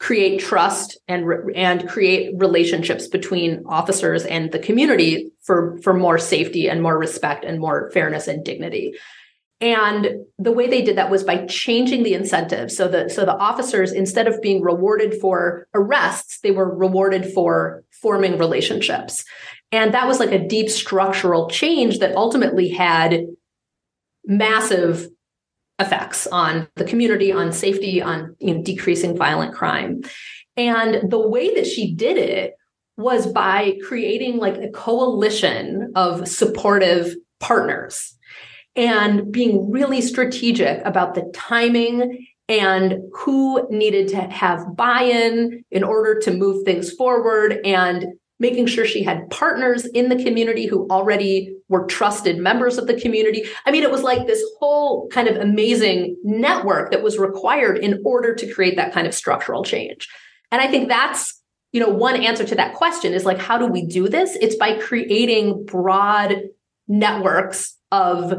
create 0.00 0.40
trust 0.40 0.98
and 1.06 1.24
and 1.54 1.88
create 1.88 2.34
relationships 2.36 3.06
between 3.06 3.62
officers 3.66 4.24
and 4.24 4.50
the 4.50 4.58
community 4.58 5.30
for 5.44 5.78
for 5.82 5.94
more 5.94 6.18
safety 6.18 6.68
and 6.68 6.82
more 6.82 6.98
respect 6.98 7.44
and 7.44 7.60
more 7.60 7.90
fairness 7.92 8.26
and 8.26 8.44
dignity. 8.44 8.92
And 9.64 10.26
the 10.38 10.52
way 10.52 10.68
they 10.68 10.82
did 10.82 10.98
that 10.98 11.10
was 11.10 11.24
by 11.24 11.46
changing 11.46 12.02
the 12.02 12.12
incentives. 12.12 12.76
So 12.76 12.86
the 12.86 13.08
so 13.08 13.24
the 13.24 13.34
officers, 13.34 13.92
instead 13.92 14.28
of 14.28 14.42
being 14.42 14.60
rewarded 14.60 15.18
for 15.22 15.66
arrests, 15.74 16.40
they 16.40 16.50
were 16.50 16.76
rewarded 16.76 17.32
for 17.32 17.82
forming 17.90 18.36
relationships. 18.36 19.24
And 19.72 19.94
that 19.94 20.06
was 20.06 20.20
like 20.20 20.32
a 20.32 20.46
deep 20.46 20.68
structural 20.68 21.48
change 21.48 22.00
that 22.00 22.14
ultimately 22.14 22.68
had 22.68 23.26
massive 24.26 25.08
effects 25.78 26.26
on 26.26 26.68
the 26.76 26.84
community, 26.84 27.32
on 27.32 27.50
safety, 27.50 28.02
on 28.02 28.36
you 28.40 28.56
know, 28.56 28.62
decreasing 28.62 29.16
violent 29.16 29.54
crime. 29.54 30.02
And 30.58 31.10
the 31.10 31.26
way 31.26 31.54
that 31.54 31.66
she 31.66 31.94
did 31.94 32.18
it 32.18 32.52
was 32.98 33.26
by 33.26 33.78
creating 33.86 34.36
like 34.36 34.58
a 34.58 34.68
coalition 34.68 35.92
of 35.96 36.28
supportive 36.28 37.16
partners 37.40 38.14
and 38.76 39.30
being 39.30 39.70
really 39.70 40.00
strategic 40.00 40.84
about 40.84 41.14
the 41.14 41.30
timing 41.34 42.26
and 42.48 42.98
who 43.12 43.66
needed 43.70 44.08
to 44.08 44.16
have 44.16 44.76
buy 44.76 45.02
in 45.02 45.64
in 45.70 45.82
order 45.82 46.18
to 46.20 46.32
move 46.32 46.64
things 46.64 46.92
forward 46.92 47.58
and 47.64 48.06
making 48.40 48.66
sure 48.66 48.84
she 48.84 49.02
had 49.02 49.30
partners 49.30 49.86
in 49.86 50.08
the 50.08 50.22
community 50.22 50.66
who 50.66 50.86
already 50.90 51.54
were 51.68 51.86
trusted 51.86 52.36
members 52.36 52.76
of 52.76 52.86
the 52.86 53.00
community. 53.00 53.44
I 53.64 53.70
mean, 53.70 53.84
it 53.84 53.90
was 53.90 54.02
like 54.02 54.26
this 54.26 54.42
whole 54.58 55.08
kind 55.08 55.28
of 55.28 55.36
amazing 55.36 56.16
network 56.24 56.90
that 56.90 57.02
was 57.02 57.16
required 57.16 57.78
in 57.78 58.02
order 58.04 58.34
to 58.34 58.52
create 58.52 58.76
that 58.76 58.92
kind 58.92 59.06
of 59.06 59.14
structural 59.14 59.64
change. 59.64 60.08
And 60.50 60.60
I 60.60 60.68
think 60.68 60.88
that's 60.88 61.40
you 61.74 61.80
know, 61.80 61.88
one 61.88 62.22
answer 62.22 62.44
to 62.44 62.54
that 62.54 62.74
question 62.74 63.12
is 63.12 63.24
like, 63.24 63.38
how 63.38 63.58
do 63.58 63.66
we 63.66 63.84
do 63.84 64.08
this? 64.08 64.36
It's 64.40 64.54
by 64.54 64.78
creating 64.78 65.64
broad 65.64 66.44
networks 66.86 67.76
of, 67.90 68.32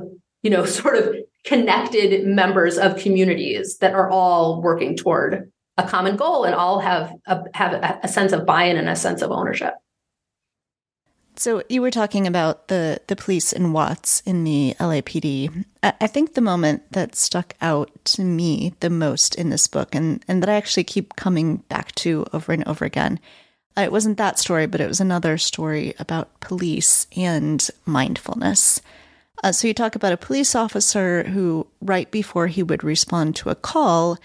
you 0.46 0.52
know, 0.52 0.64
sort 0.82 0.96
of 0.96 1.14
connected 1.44 2.26
members 2.26 2.78
of 2.78 2.96
communities 2.98 3.80
that 3.80 3.94
are 3.94 4.10
all 4.10 4.62
working 4.62 4.96
toward 4.96 5.52
a 5.78 5.84
common 5.84 6.16
goal 6.16 6.46
and 6.46 6.56
all 6.56 6.80
have 6.80 7.12
a, 7.26 7.44
have 7.54 8.00
a 8.02 8.08
sense 8.08 8.32
of 8.32 8.46
buy-in 8.46 8.78
and 8.78 8.88
a 8.88 8.96
sense 8.96 9.22
of 9.22 9.32
ownership. 9.32 9.74
So 11.38 11.64
you 11.68 11.82
were 11.82 11.92
talking 11.92 12.28
about 12.28 12.70
the 12.70 13.02
the 13.08 13.16
police 13.18 13.52
in 13.52 13.74
Watts 13.74 14.22
in 14.22 14.46
the 14.46 14.74
LAPD. 14.80 15.66
I 15.84 16.08
think 16.08 16.34
the 16.34 16.40
moment 16.40 16.90
that 16.94 17.14
stuck 17.14 17.56
out 17.60 17.92
to 18.06 18.24
me 18.24 18.74
the 18.80 18.90
most 18.90 19.36
in 19.36 19.50
this 19.50 19.68
book, 19.68 19.94
and 19.94 20.24
and 20.30 20.42
that 20.42 20.50
I 20.50 20.54
actually 20.54 20.86
keep 20.86 21.18
coming 21.18 21.58
back 21.68 21.94
to 21.96 22.26
over 22.32 22.54
and 22.54 22.66
over 22.66 22.86
again, 22.86 23.20
uh, 23.78 23.82
it 23.82 23.92
wasn't 23.92 24.18
that 24.18 24.40
story, 24.40 24.66
but 24.66 24.80
it 24.80 24.88
was 24.88 25.02
another 25.02 25.38
story 25.38 25.94
about 26.00 26.40
police 26.40 27.06
and 27.18 27.70
mindfulness. 27.86 28.80
Uh, 29.46 29.52
so 29.52 29.68
you 29.68 29.76
talk 29.76 29.96
about 29.96 30.12
a 30.12 30.18
police 30.18 30.56
officer 30.56 31.22
who, 31.26 31.68
right 31.80 32.10
before 32.10 32.48
he 32.48 32.64
would 32.64 32.84
respond 32.84 33.36
to 33.36 33.52
a 33.52 33.56
call, 33.56 34.18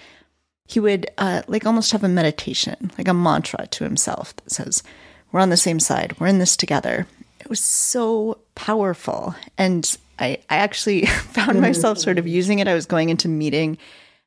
he 0.66 0.80
would 0.80 1.10
uh, 1.18 1.42
like 1.46 1.66
almost 1.66 1.92
have 1.92 2.02
a 2.02 2.08
meditation, 2.08 2.90
like 2.96 3.06
a 3.06 3.12
mantra 3.12 3.66
to 3.66 3.84
himself 3.84 4.34
that 4.36 4.50
says 4.50 4.82
we're 5.30 5.40
on 5.40 5.50
the 5.50 5.58
same 5.58 5.78
side. 5.78 6.18
We're 6.18 6.28
in 6.28 6.38
this 6.38 6.56
together. 6.56 7.06
It 7.38 7.50
was 7.50 7.62
so 7.62 8.38
powerful. 8.54 9.34
And 9.58 9.94
I, 10.18 10.38
I 10.48 10.56
actually 10.56 11.04
found 11.06 11.60
myself 11.60 11.98
sort 11.98 12.18
of 12.18 12.26
using 12.26 12.58
it. 12.58 12.66
I 12.66 12.72
was 12.72 12.86
going 12.86 13.10
into 13.10 13.28
meeting 13.28 13.76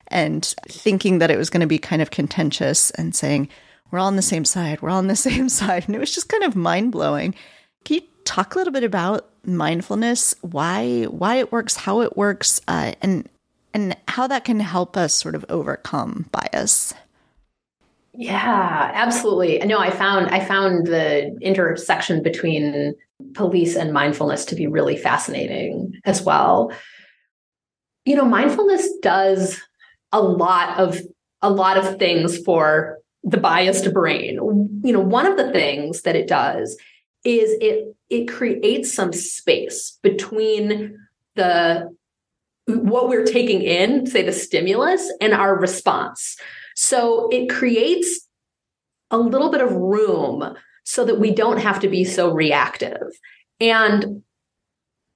and 0.09 0.45
thinking 0.67 1.17
that 1.17 1.31
it 1.31 1.39
was 1.39 1.49
going 1.49 1.61
to 1.61 1.65
be 1.65 1.79
kind 1.79 2.03
of 2.03 2.11
contentious 2.11 2.91
and 2.91 3.15
saying, 3.15 3.49
we're 3.89 3.97
all 3.97 4.05
on 4.05 4.15
the 4.15 4.21
same 4.21 4.45
side. 4.45 4.79
We're 4.79 4.91
all 4.91 4.99
on 4.99 5.07
the 5.07 5.15
same 5.31 5.49
side. 5.49 5.85
And 5.87 5.95
it 5.95 5.99
was 5.99 6.13
just 6.13 6.29
kind 6.29 6.43
of 6.43 6.55
mind 6.55 6.91
blowing. 6.91 7.33
Can 7.83 7.95
you 7.95 8.01
talk 8.25 8.55
a 8.55 8.57
little 8.57 8.73
bit 8.73 8.83
about 8.83 9.29
mindfulness, 9.45 10.35
why 10.41 11.03
why 11.03 11.35
it 11.35 11.51
works, 11.51 11.75
how 11.75 12.01
it 12.01 12.17
works, 12.17 12.61
uh, 12.67 12.93
and 13.01 13.27
and 13.73 13.97
how 14.07 14.27
that 14.27 14.45
can 14.45 14.59
help 14.59 14.95
us 14.97 15.13
sort 15.13 15.35
of 15.35 15.45
overcome 15.49 16.29
bias? 16.31 16.93
Yeah, 18.13 18.91
absolutely. 18.93 19.59
No, 19.59 19.79
I 19.79 19.89
found 19.89 20.27
I 20.27 20.39
found 20.39 20.87
the 20.87 21.35
intersection 21.41 22.21
between 22.21 22.95
police 23.33 23.75
and 23.75 23.93
mindfulness 23.93 24.45
to 24.45 24.55
be 24.55 24.67
really 24.67 24.97
fascinating 24.97 25.99
as 26.05 26.21
well. 26.21 26.71
You 28.05 28.15
know, 28.15 28.25
mindfulness 28.25 28.87
does 29.01 29.59
a 30.11 30.21
lot 30.21 30.77
of 30.77 30.99
a 31.41 31.49
lot 31.49 31.77
of 31.77 31.97
things 31.97 32.37
for 32.43 32.99
the 33.23 33.37
biased 33.37 33.91
brain. 33.93 34.35
You 34.83 34.93
know, 34.93 34.99
one 34.99 35.25
of 35.25 35.37
the 35.37 35.51
things 35.51 36.01
that 36.03 36.15
it 36.15 36.27
does 36.27 36.77
is 37.23 37.55
it 37.61 37.95
it 38.09 38.27
creates 38.27 38.93
some 38.93 39.13
space 39.13 39.97
between 40.03 40.97
the 41.35 41.89
what 42.65 43.09
we're 43.09 43.25
taking 43.25 43.61
in, 43.61 44.05
say 44.05 44.23
the 44.23 44.31
stimulus 44.31 45.11
and 45.19 45.33
our 45.33 45.57
response. 45.57 46.37
So 46.75 47.29
it 47.29 47.49
creates 47.49 48.27
a 49.11 49.17
little 49.17 49.51
bit 49.51 49.61
of 49.61 49.71
room 49.71 50.55
so 50.83 51.05
that 51.05 51.19
we 51.19 51.31
don't 51.31 51.59
have 51.59 51.79
to 51.81 51.89
be 51.89 52.03
so 52.03 52.31
reactive. 52.31 53.01
And 53.59 54.23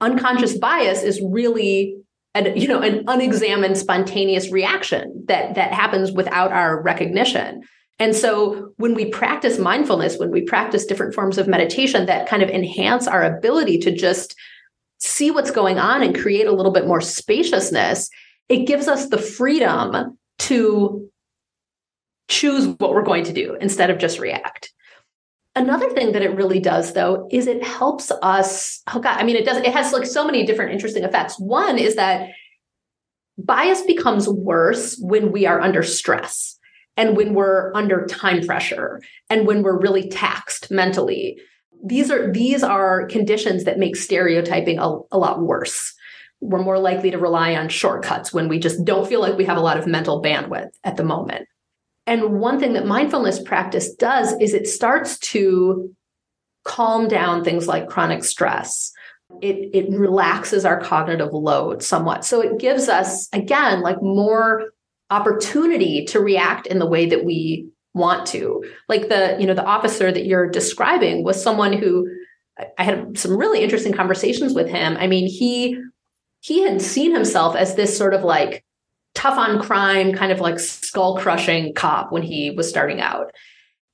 unconscious 0.00 0.56
bias 0.56 1.02
is 1.02 1.20
really 1.22 1.96
an, 2.34 2.56
you 2.56 2.68
know 2.68 2.80
an 2.80 3.04
unexamined 3.08 3.76
spontaneous 3.76 4.50
reaction 4.50 5.24
that 5.26 5.54
that 5.54 5.72
happens 5.72 6.12
without 6.12 6.52
our 6.52 6.80
recognition. 6.80 7.62
And 7.98 8.14
so 8.14 8.72
when 8.76 8.94
we 8.94 9.06
practice 9.06 9.58
mindfulness, 9.58 10.18
when 10.18 10.30
we 10.30 10.42
practice 10.42 10.86
different 10.86 11.14
forms 11.14 11.36
of 11.36 11.48
meditation 11.48 12.06
that 12.06 12.28
kind 12.28 12.42
of 12.42 12.48
enhance 12.48 13.08
our 13.08 13.22
ability 13.22 13.78
to 13.78 13.94
just 13.94 14.36
see 14.98 15.30
what's 15.30 15.50
going 15.50 15.78
on 15.78 16.02
and 16.02 16.18
create 16.18 16.46
a 16.46 16.52
little 16.52 16.72
bit 16.72 16.86
more 16.86 17.00
spaciousness, 17.00 18.08
it 18.48 18.66
gives 18.66 18.88
us 18.88 19.08
the 19.08 19.18
freedom 19.18 20.16
to 20.38 21.10
choose 22.28 22.66
what 22.78 22.92
we're 22.92 23.02
going 23.02 23.24
to 23.24 23.32
do 23.32 23.56
instead 23.60 23.90
of 23.90 23.98
just 23.98 24.18
react. 24.18 24.72
Another 25.56 25.90
thing 25.90 26.12
that 26.12 26.22
it 26.22 26.36
really 26.36 26.60
does 26.60 26.92
though 26.92 27.26
is 27.32 27.48
it 27.48 27.64
helps 27.64 28.12
us 28.22 28.80
oh 28.94 29.00
god 29.00 29.18
I 29.18 29.24
mean 29.24 29.34
it 29.34 29.44
does 29.44 29.56
it 29.56 29.72
has 29.72 29.92
like 29.92 30.06
so 30.06 30.24
many 30.24 30.46
different 30.46 30.72
interesting 30.72 31.02
effects. 31.02 31.38
One 31.40 31.78
is 31.78 31.96
that 31.96 32.30
bias 33.38 33.82
becomes 33.82 34.28
worse 34.28 34.96
when 35.00 35.32
we 35.32 35.46
are 35.46 35.60
under 35.60 35.82
stress 35.82 36.57
and 36.98 37.16
when 37.16 37.32
we're 37.32 37.72
under 37.74 38.04
time 38.06 38.44
pressure 38.46 39.00
and 39.30 39.46
when 39.46 39.62
we're 39.62 39.80
really 39.80 40.08
taxed 40.10 40.70
mentally. 40.70 41.40
These 41.82 42.10
are 42.10 42.30
these 42.32 42.62
are 42.64 43.06
conditions 43.06 43.64
that 43.64 43.78
make 43.78 43.94
stereotyping 43.96 44.78
a, 44.80 44.98
a 45.12 45.16
lot 45.16 45.40
worse 45.40 45.94
we're 46.40 46.62
more 46.62 46.78
likely 46.78 47.10
to 47.10 47.18
rely 47.18 47.54
on 47.56 47.68
shortcuts 47.68 48.32
when 48.32 48.48
we 48.48 48.58
just 48.58 48.84
don't 48.84 49.08
feel 49.08 49.20
like 49.20 49.36
we 49.36 49.44
have 49.44 49.56
a 49.56 49.62
lot 49.62 49.78
of 49.78 49.86
mental 49.86 50.22
bandwidth 50.22 50.70
at 50.84 50.96
the 50.96 51.04
moment. 51.04 51.48
And 52.06 52.40
one 52.40 52.58
thing 52.58 52.74
that 52.74 52.86
mindfulness 52.86 53.42
practice 53.42 53.92
does 53.94 54.32
is 54.40 54.54
it 54.54 54.66
starts 54.66 55.18
to 55.18 55.94
calm 56.64 57.08
down 57.08 57.44
things 57.44 57.66
like 57.66 57.88
chronic 57.88 58.24
stress. 58.24 58.92
It, 59.42 59.70
it 59.74 59.90
relaxes 59.90 60.64
our 60.64 60.80
cognitive 60.80 61.32
load 61.32 61.82
somewhat. 61.82 62.24
So 62.24 62.40
it 62.40 62.58
gives 62.58 62.88
us, 62.88 63.28
again, 63.32 63.82
like 63.82 64.00
more 64.00 64.70
opportunity 65.10 66.04
to 66.06 66.20
react 66.20 66.66
in 66.66 66.78
the 66.78 66.86
way 66.86 67.06
that 67.06 67.24
we 67.24 67.68
want 67.94 68.26
to. 68.28 68.64
Like 68.88 69.08
the, 69.08 69.36
you 69.40 69.46
know, 69.46 69.54
the 69.54 69.64
officer 69.64 70.12
that 70.12 70.26
you're 70.26 70.48
describing 70.48 71.24
was 71.24 71.42
someone 71.42 71.72
who 71.72 72.08
I 72.76 72.82
had 72.82 73.16
some 73.16 73.36
really 73.36 73.62
interesting 73.62 73.92
conversations 73.92 74.54
with 74.54 74.68
him. 74.68 74.96
I 74.96 75.06
mean, 75.06 75.28
he 75.28 75.78
he 76.40 76.62
had 76.62 76.80
seen 76.80 77.12
himself 77.12 77.56
as 77.56 77.74
this 77.74 77.96
sort 77.96 78.14
of 78.14 78.22
like 78.22 78.64
tough 79.14 79.36
on 79.36 79.60
crime, 79.60 80.12
kind 80.12 80.30
of 80.30 80.40
like 80.40 80.60
skull 80.60 81.18
crushing 81.18 81.74
cop 81.74 82.12
when 82.12 82.22
he 82.22 82.50
was 82.50 82.68
starting 82.68 83.00
out. 83.00 83.32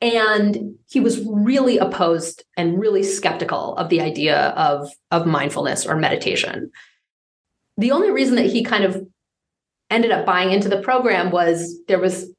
And 0.01 0.75
he 0.91 1.01
was 1.01 1.25
really 1.25 1.79
opposed 1.79 2.45
and 2.59 2.79
really 2.79 3.03
skeptical 3.03 3.75
of 3.77 3.89
the 3.89 4.03
idea 4.03 4.49
of, 4.51 4.91
of 5.11 5.27
mindfulness 5.27 5.87
or 5.87 5.97
meditation. 5.97 6.71
The 7.79 7.93
only 7.93 8.11
reason 8.11 8.37
that 8.37 8.47
he 8.47 8.63
kind 8.63 8.85
of 8.85 9.07
ended 9.91 10.11
up 10.11 10.27
buying 10.27 10.51
into 10.51 10.69
the 10.69 10.81
program 10.81 11.31
was 11.31 11.79
there 11.89 11.99
was 11.99 12.31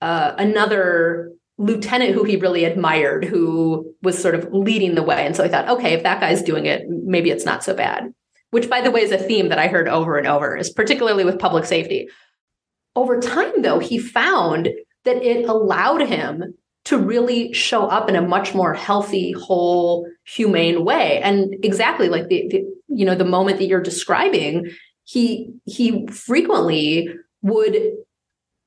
uh, 0.00 0.34
another 0.38 1.32
lieutenant 1.58 2.14
who 2.14 2.24
he 2.24 2.36
really 2.36 2.64
admired 2.64 3.24
who 3.24 3.94
was 4.02 4.20
sort 4.20 4.34
of 4.34 4.48
leading 4.52 4.94
the 4.94 5.02
way. 5.02 5.24
And 5.24 5.36
so 5.36 5.44
I 5.44 5.48
thought, 5.48 5.68
okay, 5.68 5.92
if 5.92 6.02
that 6.02 6.20
guy's 6.20 6.42
doing 6.42 6.66
it, 6.66 6.82
maybe 6.88 7.30
it's 7.30 7.44
not 7.44 7.62
so 7.62 7.74
bad. 7.74 8.12
Which, 8.50 8.68
by 8.68 8.80
the 8.80 8.90
way, 8.90 9.00
is 9.00 9.12
a 9.12 9.18
theme 9.18 9.48
that 9.48 9.58
I 9.58 9.68
heard 9.68 9.88
over 9.88 10.18
and 10.18 10.26
over, 10.26 10.56
is 10.56 10.70
particularly 10.70 11.24
with 11.24 11.38
public 11.38 11.64
safety. 11.64 12.08
Over 12.94 13.20
time, 13.20 13.62
though, 13.62 13.78
he 13.78 13.98
found 13.98 14.68
that 15.04 15.22
it 15.22 15.48
allowed 15.48 16.02
him 16.02 16.54
to 16.84 16.98
really 16.98 17.52
show 17.52 17.86
up 17.86 18.08
in 18.08 18.16
a 18.16 18.22
much 18.22 18.54
more 18.54 18.74
healthy, 18.74 19.32
whole, 19.32 20.06
humane 20.24 20.84
way. 20.84 21.20
And 21.22 21.54
exactly 21.64 22.08
like 22.08 22.28
the, 22.28 22.48
the 22.48 22.64
you 22.88 23.06
know 23.06 23.14
the 23.14 23.24
moment 23.24 23.58
that 23.58 23.66
you're 23.66 23.80
describing, 23.80 24.70
he 25.04 25.52
he 25.64 26.06
frequently 26.08 27.08
would 27.42 27.92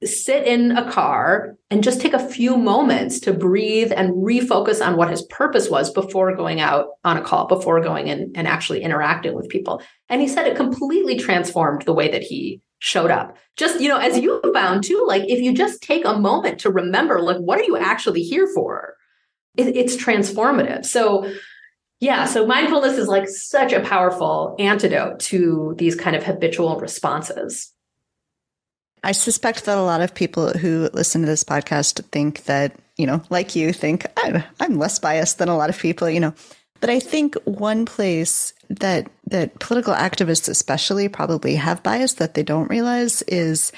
sit 0.04 0.46
in 0.46 0.78
a 0.78 0.92
car 0.92 1.58
and 1.72 1.84
just 1.84 2.02
take 2.02 2.14
a 2.14 2.28
few 2.28 2.58
moments 2.58 3.20
to 3.22 3.34
breathe 3.34 3.92
and 3.96 4.14
refocus 4.14 4.86
on 4.86 4.98
what 4.98 5.10
his 5.10 5.24
purpose 5.24 5.70
was 5.70 5.92
before 5.92 6.36
going 6.36 6.60
out 6.60 6.88
on 7.04 7.18
a 7.18 7.22
call, 7.22 7.48
before 7.48 7.82
going 7.82 8.08
in 8.08 8.32
and 8.36 8.48
actually 8.48 8.84
interacting 8.84 9.34
with 9.34 9.50
people. 9.50 9.82
And 10.10 10.22
he 10.22 10.28
said 10.28 10.48
it 10.48 10.58
completely 10.58 11.18
transformed 11.18 11.84
the 11.84 11.94
way 11.94 12.12
that 12.12 12.22
he 12.22 12.62
showed 12.80 13.10
up. 13.10 13.38
Just, 13.56 13.80
you 13.80 13.88
know, 13.88 13.98
as 13.98 14.20
you 14.20 14.42
found 14.54 14.84
too, 14.84 15.04
like 15.08 15.24
if 15.28 15.40
you 15.40 15.54
just 15.54 15.82
take 15.82 16.06
a 16.06 16.20
moment 16.20 16.60
to 16.60 16.70
remember, 16.70 17.22
like, 17.22 17.38
what 17.38 17.60
are 17.60 17.64
you 17.64 17.78
actually 17.78 18.22
here 18.22 18.48
for? 18.54 18.96
It, 19.56 19.76
it's 19.76 19.96
transformative. 19.96 20.86
So, 20.86 21.32
yeah, 22.06 22.26
so 22.26 22.46
mindfulness 22.46 23.00
is 23.00 23.08
like 23.08 23.28
such 23.28 23.74
a 23.74 23.80
powerful 23.80 24.56
antidote 24.60 25.20
to 25.22 25.74
these 25.80 25.96
kind 25.96 26.16
of 26.16 26.24
habitual 26.24 26.80
responses. 26.80 27.74
I 29.04 29.12
suspect 29.12 29.66
that 29.66 29.80
a 29.80 29.82
lot 29.82 30.02
of 30.02 30.14
people 30.14 30.50
who 30.50 30.88
listen 30.94 31.22
to 31.22 31.28
this 31.28 31.44
podcast 31.44 32.04
think 32.12 32.44
that, 32.44 32.76
you 32.96 33.08
know, 33.08 33.24
like 33.32 33.56
you 33.56 33.74
think 33.74 34.06
I'm, 34.18 34.44
I'm 34.60 34.78
less 34.78 35.00
biased 35.00 35.40
than 35.40 35.50
a 35.50 35.58
lot 35.58 35.72
of 35.72 35.80
people, 35.80 36.08
you 36.08 36.20
know. 36.20 36.36
But 36.80 36.92
I 36.92 37.00
think 37.00 37.34
one 37.46 37.86
place 37.86 38.54
that 38.70 39.10
that 39.26 39.58
political 39.58 39.96
activists 39.96 40.48
especially 40.48 41.10
probably 41.10 41.56
have 41.56 41.82
bias 41.82 42.14
that 42.16 42.36
they 42.36 42.44
don't 42.44 42.70
realize 42.70 43.24
is 43.24 43.72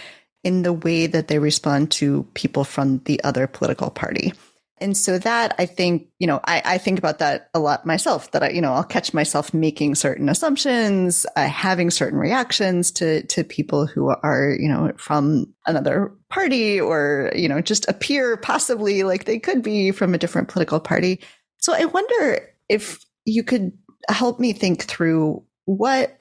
in 0.43 0.63
the 0.63 0.73
way 0.73 1.07
that 1.07 1.29
they 1.29 1.39
respond 1.39 1.91
to 1.91 2.23
people 2.33 2.65
from 2.65 2.99
the 3.05 3.23
other 3.23 3.47
political 3.47 3.89
party. 3.89 4.33
And 4.79 4.95
so 4.95 5.17
that 5.19 5.55
I 5.57 5.65
think, 5.65 6.07
you 6.19 6.27
know, 6.27 6.39
I, 6.43 6.61
I 6.63 6.77
think 6.77 6.99
about 6.99 7.19
that 7.19 7.49
a 7.53 7.59
lot 7.59 7.85
myself 7.85 8.31
that 8.31 8.43
I, 8.43 8.49
you 8.49 8.61
know, 8.61 8.73
I'll 8.73 8.83
catch 8.83 9.13
myself 9.13 9.53
making 9.53 9.95
certain 9.95 10.29
assumptions, 10.29 11.25
uh, 11.35 11.47
having 11.47 11.89
certain 11.89 12.19
reactions 12.19 12.91
to, 12.91 13.23
to 13.23 13.43
people 13.43 13.87
who 13.87 14.09
are, 14.09 14.55
you 14.59 14.69
know, 14.69 14.91
from 14.97 15.51
another 15.65 16.13
party 16.29 16.79
or, 16.79 17.31
you 17.35 17.49
know, 17.49 17.61
just 17.61 17.87
appear 17.87 18.37
possibly 18.37 19.03
like 19.03 19.25
they 19.25 19.39
could 19.39 19.63
be 19.63 19.91
from 19.91 20.13
a 20.13 20.17
different 20.17 20.47
political 20.47 20.79
party. 20.79 21.21
So 21.57 21.73
I 21.73 21.85
wonder 21.85 22.47
if 22.69 23.03
you 23.25 23.43
could 23.43 23.71
help 24.09 24.39
me 24.39 24.53
think 24.53 24.83
through 24.83 25.43
what 25.65 26.19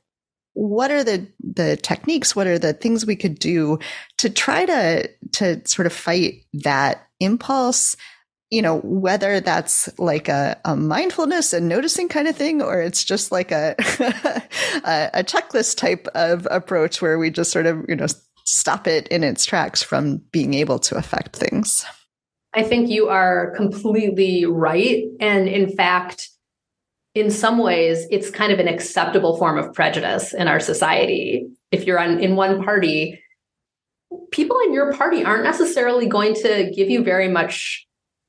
what 0.54 0.90
are 0.90 1.04
the 1.04 1.26
the 1.40 1.76
techniques 1.76 2.34
what 2.34 2.46
are 2.46 2.58
the 2.58 2.72
things 2.72 3.04
we 3.04 3.14
could 3.14 3.38
do 3.38 3.78
to 4.16 4.30
try 4.30 4.64
to 4.64 5.06
to 5.30 5.60
sort 5.68 5.84
of 5.84 5.92
fight 5.92 6.46
that 6.54 7.06
impulse 7.20 7.94
you 8.50 8.62
know, 8.62 8.78
whether 8.80 9.40
that's 9.40 9.88
like 9.98 10.28
a, 10.28 10.58
a 10.64 10.76
mindfulness 10.76 11.52
and 11.52 11.68
noticing 11.68 12.08
kind 12.08 12.28
of 12.28 12.36
thing, 12.36 12.62
or 12.62 12.80
it's 12.80 13.04
just 13.04 13.32
like 13.32 13.50
a, 13.52 13.74
a, 14.84 15.24
checklist 15.24 15.76
type 15.76 16.06
of 16.14 16.46
approach 16.50 17.02
where 17.02 17.18
we 17.18 17.30
just 17.30 17.50
sort 17.50 17.66
of, 17.66 17.84
you 17.88 17.96
know, 17.96 18.06
stop 18.44 18.86
it 18.86 19.08
in 19.08 19.24
its 19.24 19.44
tracks 19.44 19.82
from 19.82 20.18
being 20.30 20.54
able 20.54 20.78
to 20.78 20.96
affect 20.96 21.34
things. 21.34 21.84
I 22.54 22.62
think 22.62 22.88
you 22.88 23.08
are 23.08 23.52
completely 23.56 24.44
right. 24.46 25.04
And 25.20 25.48
in 25.48 25.74
fact, 25.76 26.28
in 27.14 27.30
some 27.30 27.58
ways, 27.58 28.06
it's 28.10 28.30
kind 28.30 28.52
of 28.52 28.58
an 28.58 28.68
acceptable 28.68 29.36
form 29.38 29.58
of 29.58 29.74
prejudice 29.74 30.32
in 30.32 30.48
our 30.48 30.60
society. 30.60 31.46
If 31.72 31.84
you're 31.84 31.98
on 31.98 32.20
in 32.20 32.36
one 32.36 32.62
party, 32.62 33.20
people 34.30 34.58
in 34.64 34.72
your 34.72 34.92
party 34.92 35.24
aren't 35.24 35.44
necessarily 35.44 36.06
going 36.06 36.34
to 36.34 36.70
give 36.74 36.88
you 36.88 37.02
very 37.02 37.28
much 37.28 37.85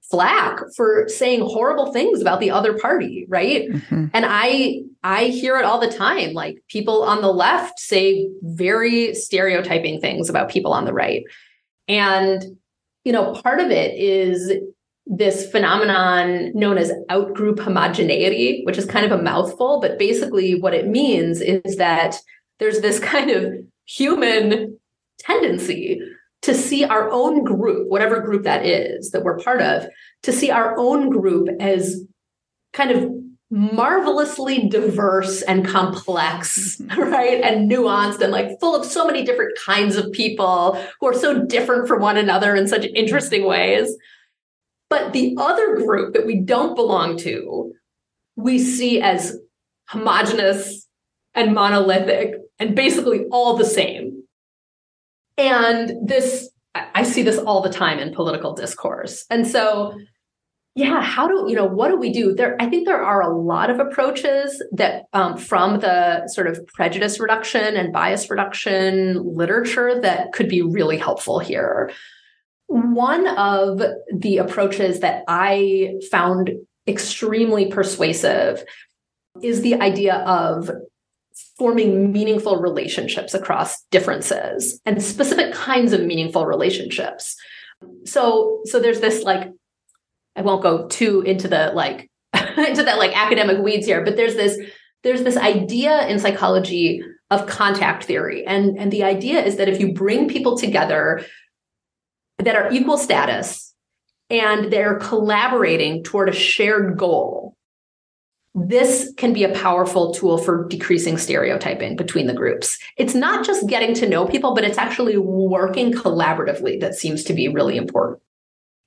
flack 0.09 0.59
for 0.75 1.07
saying 1.09 1.41
horrible 1.41 1.91
things 1.91 2.21
about 2.21 2.39
the 2.39 2.51
other 2.51 2.77
party 2.77 3.25
right 3.27 3.69
mm-hmm. 3.69 4.05
and 4.13 4.25
i 4.27 4.79
i 5.03 5.25
hear 5.25 5.57
it 5.57 5.65
all 5.65 5.79
the 5.79 5.91
time 5.91 6.33
like 6.33 6.57
people 6.69 7.03
on 7.03 7.21
the 7.21 7.31
left 7.31 7.79
say 7.79 8.29
very 8.41 9.13
stereotyping 9.13 9.99
things 9.99 10.29
about 10.29 10.49
people 10.49 10.71
on 10.71 10.85
the 10.85 10.93
right 10.93 11.23
and 11.87 12.43
you 13.03 13.11
know 13.11 13.33
part 13.33 13.59
of 13.59 13.69
it 13.69 13.95
is 13.95 14.53
this 15.05 15.49
phenomenon 15.51 16.51
known 16.53 16.77
as 16.77 16.91
outgroup 17.09 17.59
homogeneity 17.59 18.61
which 18.65 18.77
is 18.77 18.85
kind 18.85 19.05
of 19.05 19.17
a 19.17 19.21
mouthful 19.21 19.79
but 19.81 19.99
basically 19.99 20.59
what 20.59 20.73
it 20.73 20.87
means 20.87 21.41
is 21.41 21.77
that 21.77 22.17
there's 22.59 22.79
this 22.79 22.99
kind 23.13 23.29
of 23.29 23.53
human 23.85 24.77
tendency 25.19 25.99
to 26.47 26.55
see 26.55 26.85
our 26.85 27.11
own 27.11 27.43
group, 27.43 27.89
whatever 27.89 28.21
group 28.21 28.43
that 28.43 28.65
is 28.65 29.11
that 29.11 29.21
we're 29.21 29.37
part 29.37 29.61
of, 29.61 29.85
to 30.23 30.31
see 30.31 30.49
our 30.49 30.77
own 30.77 31.09
group 31.09 31.49
as 31.59 32.05
kind 32.71 32.89
of 32.89 33.11
marvelously 33.51 34.69
diverse 34.69 35.41
and 35.41 35.67
complex, 35.67 36.77
mm-hmm. 36.77 37.01
right? 37.11 37.41
And 37.41 37.69
nuanced 37.69 38.21
and 38.21 38.31
like 38.31 38.61
full 38.61 38.77
of 38.77 38.85
so 38.85 39.05
many 39.05 39.25
different 39.25 39.57
kinds 39.65 39.97
of 39.97 40.09
people 40.13 40.81
who 41.01 41.07
are 41.07 41.13
so 41.13 41.43
different 41.43 41.85
from 41.85 42.01
one 42.01 42.15
another 42.15 42.55
in 42.55 42.65
such 42.65 42.85
interesting 42.95 43.45
ways. 43.45 43.93
But 44.89 45.11
the 45.11 45.35
other 45.37 45.75
group 45.75 46.13
that 46.13 46.25
we 46.25 46.39
don't 46.39 46.77
belong 46.77 47.17
to, 47.17 47.73
we 48.37 48.57
see 48.57 49.01
as 49.01 49.37
homogenous 49.89 50.87
and 51.33 51.53
monolithic 51.53 52.35
and 52.57 52.73
basically 52.73 53.25
all 53.31 53.57
the 53.57 53.65
same. 53.65 54.23
And 55.37 56.07
this, 56.07 56.49
I 56.73 57.03
see 57.03 57.23
this 57.23 57.37
all 57.37 57.61
the 57.61 57.69
time 57.69 57.99
in 57.99 58.13
political 58.13 58.53
discourse. 58.53 59.25
And 59.29 59.45
so, 59.45 59.97
yeah, 60.75 61.01
how 61.01 61.27
do, 61.27 61.45
you 61.47 61.55
know, 61.55 61.65
what 61.65 61.89
do 61.89 61.97
we 61.97 62.11
do? 62.11 62.35
There, 62.35 62.55
I 62.59 62.67
think 62.67 62.85
there 62.85 63.01
are 63.01 63.21
a 63.21 63.35
lot 63.35 63.69
of 63.69 63.79
approaches 63.79 64.63
that 64.71 65.05
um, 65.13 65.37
from 65.37 65.79
the 65.79 66.27
sort 66.27 66.47
of 66.47 66.65
prejudice 66.67 67.19
reduction 67.19 67.75
and 67.75 67.91
bias 67.91 68.29
reduction 68.29 69.23
literature 69.35 69.99
that 70.01 70.33
could 70.33 70.47
be 70.47 70.61
really 70.61 70.97
helpful 70.97 71.39
here. 71.39 71.91
One 72.67 73.27
of 73.27 73.81
the 74.15 74.37
approaches 74.37 74.99
that 74.99 75.23
I 75.27 75.95
found 76.11 76.51
extremely 76.87 77.67
persuasive 77.71 78.63
is 79.41 79.61
the 79.61 79.75
idea 79.81 80.17
of 80.17 80.69
forming 81.57 82.11
meaningful 82.11 82.57
relationships 82.57 83.33
across 83.33 83.81
differences 83.91 84.79
and 84.85 85.01
specific 85.01 85.53
kinds 85.53 85.93
of 85.93 86.01
meaningful 86.01 86.45
relationships. 86.45 87.35
So, 88.05 88.61
so 88.65 88.79
there's 88.79 88.99
this 88.99 89.23
like, 89.23 89.51
I 90.35 90.41
won't 90.41 90.63
go 90.63 90.87
too 90.87 91.21
into 91.21 91.47
the 91.47 91.71
like, 91.73 92.09
into 92.57 92.83
that 92.83 92.97
like 92.97 93.17
academic 93.17 93.63
weeds 93.63 93.85
here, 93.85 94.03
but 94.03 94.15
there's 94.15 94.35
this, 94.35 94.59
there's 95.03 95.23
this 95.23 95.37
idea 95.37 96.07
in 96.07 96.19
psychology 96.19 97.01
of 97.29 97.47
contact 97.47 98.03
theory. 98.05 98.45
And, 98.45 98.77
and 98.77 98.91
the 98.91 99.03
idea 99.03 99.43
is 99.43 99.57
that 99.57 99.67
if 99.67 99.79
you 99.79 99.93
bring 99.93 100.27
people 100.27 100.57
together 100.57 101.25
that 102.39 102.55
are 102.55 102.71
equal 102.71 102.97
status 102.97 103.73
and 104.29 104.71
they're 104.71 104.99
collaborating 104.99 106.03
toward 106.03 106.29
a 106.29 106.33
shared 106.33 106.97
goal, 106.97 107.56
this 108.65 109.13
can 109.17 109.33
be 109.33 109.43
a 109.43 109.53
powerful 109.53 110.13
tool 110.13 110.39
for 110.39 110.67
decreasing 110.67 111.17
stereotyping 111.17 111.95
between 111.95 112.25
the 112.25 112.33
groups. 112.33 112.79
It's 112.97 113.13
not 113.13 113.45
just 113.45 113.69
getting 113.69 113.93
to 113.95 114.09
know 114.09 114.25
people, 114.25 114.55
but 114.55 114.63
it's 114.63 114.79
actually 114.79 115.17
working 115.17 115.93
collaboratively 115.93 116.79
that 116.79 116.95
seems 116.95 117.23
to 117.25 117.33
be 117.33 117.47
really 117.47 117.77
important. 117.77 118.19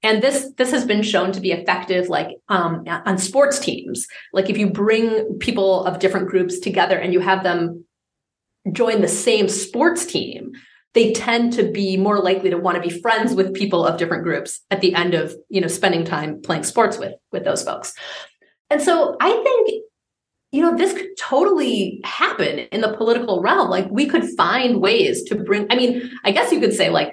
And 0.03 0.23
this 0.23 0.51
this 0.57 0.73
has 0.73 0.85
been 0.85 1.03
shown 1.03 1.31
to 1.33 1.41
be 1.41 1.53
effective, 1.53 2.09
like 2.09 2.39
um, 2.49 2.85
on 2.89 3.19
sports 3.19 3.59
teams. 3.59 4.07
Like 4.33 4.51
if 4.51 4.59
you 4.59 4.71
bring 4.71 5.39
people 5.39 5.85
of 5.85 5.99
different 5.99 6.29
groups 6.29 6.59
together 6.59 6.99
and 6.99 7.13
you 7.13 7.21
have 7.21 7.45
them 7.45 7.85
join 8.73 9.03
the 9.03 9.09
same 9.09 9.49
sports 9.49 10.07
team, 10.07 10.53
they 10.95 11.13
tend 11.13 11.53
to 11.53 11.71
be 11.71 11.97
more 11.97 12.19
likely 12.19 12.51
to 12.51 12.57
want 12.57 12.83
to 12.83 12.89
be 12.89 13.01
friends 13.01 13.35
with 13.35 13.55
people 13.55 13.87
of 13.87 13.99
different 13.99 14.25
groups 14.25 14.61
at 14.71 14.81
the 14.81 14.95
end 14.95 15.15
of 15.15 15.35
you 15.49 15.61
know 15.61 15.69
spending 15.69 16.05
time 16.05 16.41
playing 16.41 16.65
sports 16.65 16.99
with 16.99 17.13
with 17.31 17.45
those 17.45 17.63
folks 17.63 17.95
and 18.71 18.81
so 18.81 19.17
I 19.21 19.31
think, 19.31 19.85
you 20.53 20.63
know, 20.63 20.77
this 20.77 20.93
could 20.93 21.17
totally 21.19 22.01
happen 22.05 22.61
in 22.61 22.81
the 22.81 22.97
political 22.97 23.43
realm. 23.43 23.69
Like 23.69 23.89
we 23.91 24.07
could 24.07 24.25
find 24.37 24.81
ways 24.81 25.23
to 25.25 25.35
bring, 25.35 25.67
I 25.71 25.77
mean, 25.77 26.11
I 26.25 26.31
guess 26.31 26.53
you 26.53 26.61
could 26.61 26.73
say, 26.73 26.91
like, 26.91 27.13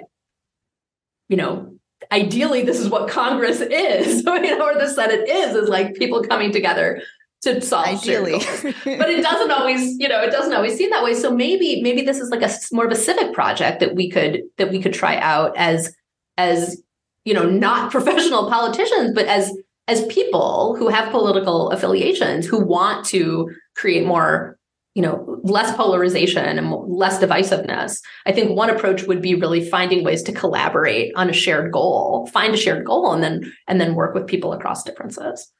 you 1.28 1.36
know, 1.36 1.74
ideally 2.12 2.62
this 2.62 2.78
is 2.78 2.88
what 2.88 3.10
Congress 3.10 3.60
is, 3.60 4.22
you 4.26 4.56
know, 4.56 4.64
or 4.64 4.78
the 4.78 4.88
Senate 4.88 5.28
is, 5.28 5.54
is 5.54 5.68
like 5.68 5.94
people 5.94 6.22
coming 6.22 6.52
together 6.52 7.02
to 7.42 7.60
solve 7.60 7.86
ideally. 7.86 8.38
but 8.84 9.10
it 9.10 9.22
doesn't 9.22 9.50
always 9.50 9.96
you 9.98 10.08
know 10.08 10.20
it 10.20 10.30
doesn't 10.30 10.54
always 10.54 10.76
seem 10.76 10.90
that 10.90 11.04
way. 11.04 11.14
So 11.14 11.34
maybe 11.34 11.82
maybe 11.82 12.02
this 12.02 12.18
is 12.18 12.30
like 12.30 12.42
a 12.42 12.50
more 12.72 12.86
of 12.86 12.92
a 12.92 12.96
civic 12.96 13.32
project 13.32 13.80
that 13.80 13.94
we 13.94 14.10
could 14.10 14.42
that 14.56 14.70
we 14.70 14.80
could 14.80 14.92
try 14.92 15.16
out 15.18 15.56
as 15.56 15.94
as 16.36 16.82
you 17.24 17.34
know 17.34 17.48
not 17.48 17.90
professional 17.92 18.48
politicians 18.48 19.12
but 19.14 19.26
as 19.26 19.56
as 19.88 20.06
people 20.06 20.76
who 20.76 20.88
have 20.88 21.10
political 21.10 21.70
affiliations 21.70 22.46
who 22.46 22.58
want 22.58 23.04
to 23.06 23.50
create 23.74 24.06
more 24.06 24.56
you 24.94 25.02
know 25.02 25.40
less 25.42 25.74
polarization 25.76 26.58
and 26.58 26.70
less 26.70 27.18
divisiveness 27.18 28.00
i 28.26 28.32
think 28.32 28.56
one 28.56 28.70
approach 28.70 29.04
would 29.04 29.22
be 29.22 29.34
really 29.34 29.68
finding 29.68 30.04
ways 30.04 30.22
to 30.22 30.32
collaborate 30.32 31.12
on 31.16 31.28
a 31.28 31.32
shared 31.32 31.72
goal 31.72 32.26
find 32.32 32.54
a 32.54 32.58
shared 32.58 32.84
goal 32.84 33.12
and 33.12 33.22
then 33.22 33.52
and 33.66 33.80
then 33.80 33.94
work 33.94 34.14
with 34.14 34.26
people 34.26 34.52
across 34.52 34.84
differences 34.84 35.52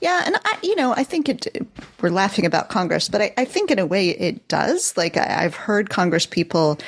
yeah, 0.00 0.22
and 0.24 0.36
I, 0.44 0.58
you 0.62 0.76
know, 0.76 0.94
I 0.94 1.02
think 1.02 1.28
it. 1.28 1.66
We're 2.00 2.10
laughing 2.10 2.46
about 2.46 2.68
Congress, 2.68 3.08
but 3.08 3.20
I, 3.20 3.34
I 3.36 3.44
think 3.44 3.72
in 3.72 3.80
a 3.80 3.86
way 3.86 4.10
it 4.10 4.46
does. 4.46 4.96
Like 4.96 5.16
I, 5.16 5.44
I've 5.44 5.56
heard 5.56 5.90
Congress 5.90 6.24
people 6.24 6.78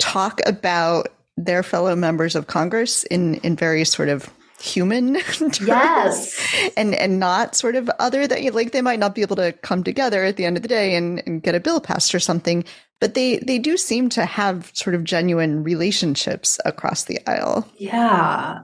talk 0.00 0.40
about 0.44 1.08
their 1.36 1.62
fellow 1.62 1.94
members 1.94 2.34
of 2.34 2.48
Congress 2.48 3.04
in 3.04 3.34
in 3.36 3.54
very 3.54 3.84
sort 3.84 4.08
of 4.08 4.28
human 4.60 5.14
yes. 5.62 6.70
and 6.76 6.94
and 6.94 7.18
not 7.18 7.54
sort 7.54 7.76
of 7.76 7.88
other 7.98 8.26
that 8.26 8.54
like 8.54 8.72
they 8.72 8.82
might 8.82 8.98
not 8.98 9.14
be 9.14 9.22
able 9.22 9.36
to 9.36 9.52
come 9.62 9.82
together 9.82 10.24
at 10.24 10.36
the 10.36 10.44
end 10.44 10.56
of 10.56 10.62
the 10.62 10.68
day 10.68 10.94
and, 10.94 11.22
and 11.26 11.42
get 11.42 11.54
a 11.54 11.60
bill 11.60 11.80
passed 11.80 12.14
or 12.14 12.20
something 12.20 12.64
but 13.00 13.14
they 13.14 13.38
they 13.38 13.58
do 13.58 13.76
seem 13.76 14.08
to 14.10 14.24
have 14.24 14.70
sort 14.74 14.94
of 14.94 15.04
genuine 15.04 15.64
relationships 15.64 16.60
across 16.66 17.04
the 17.04 17.18
aisle. 17.26 17.66
Yeah 17.78 18.60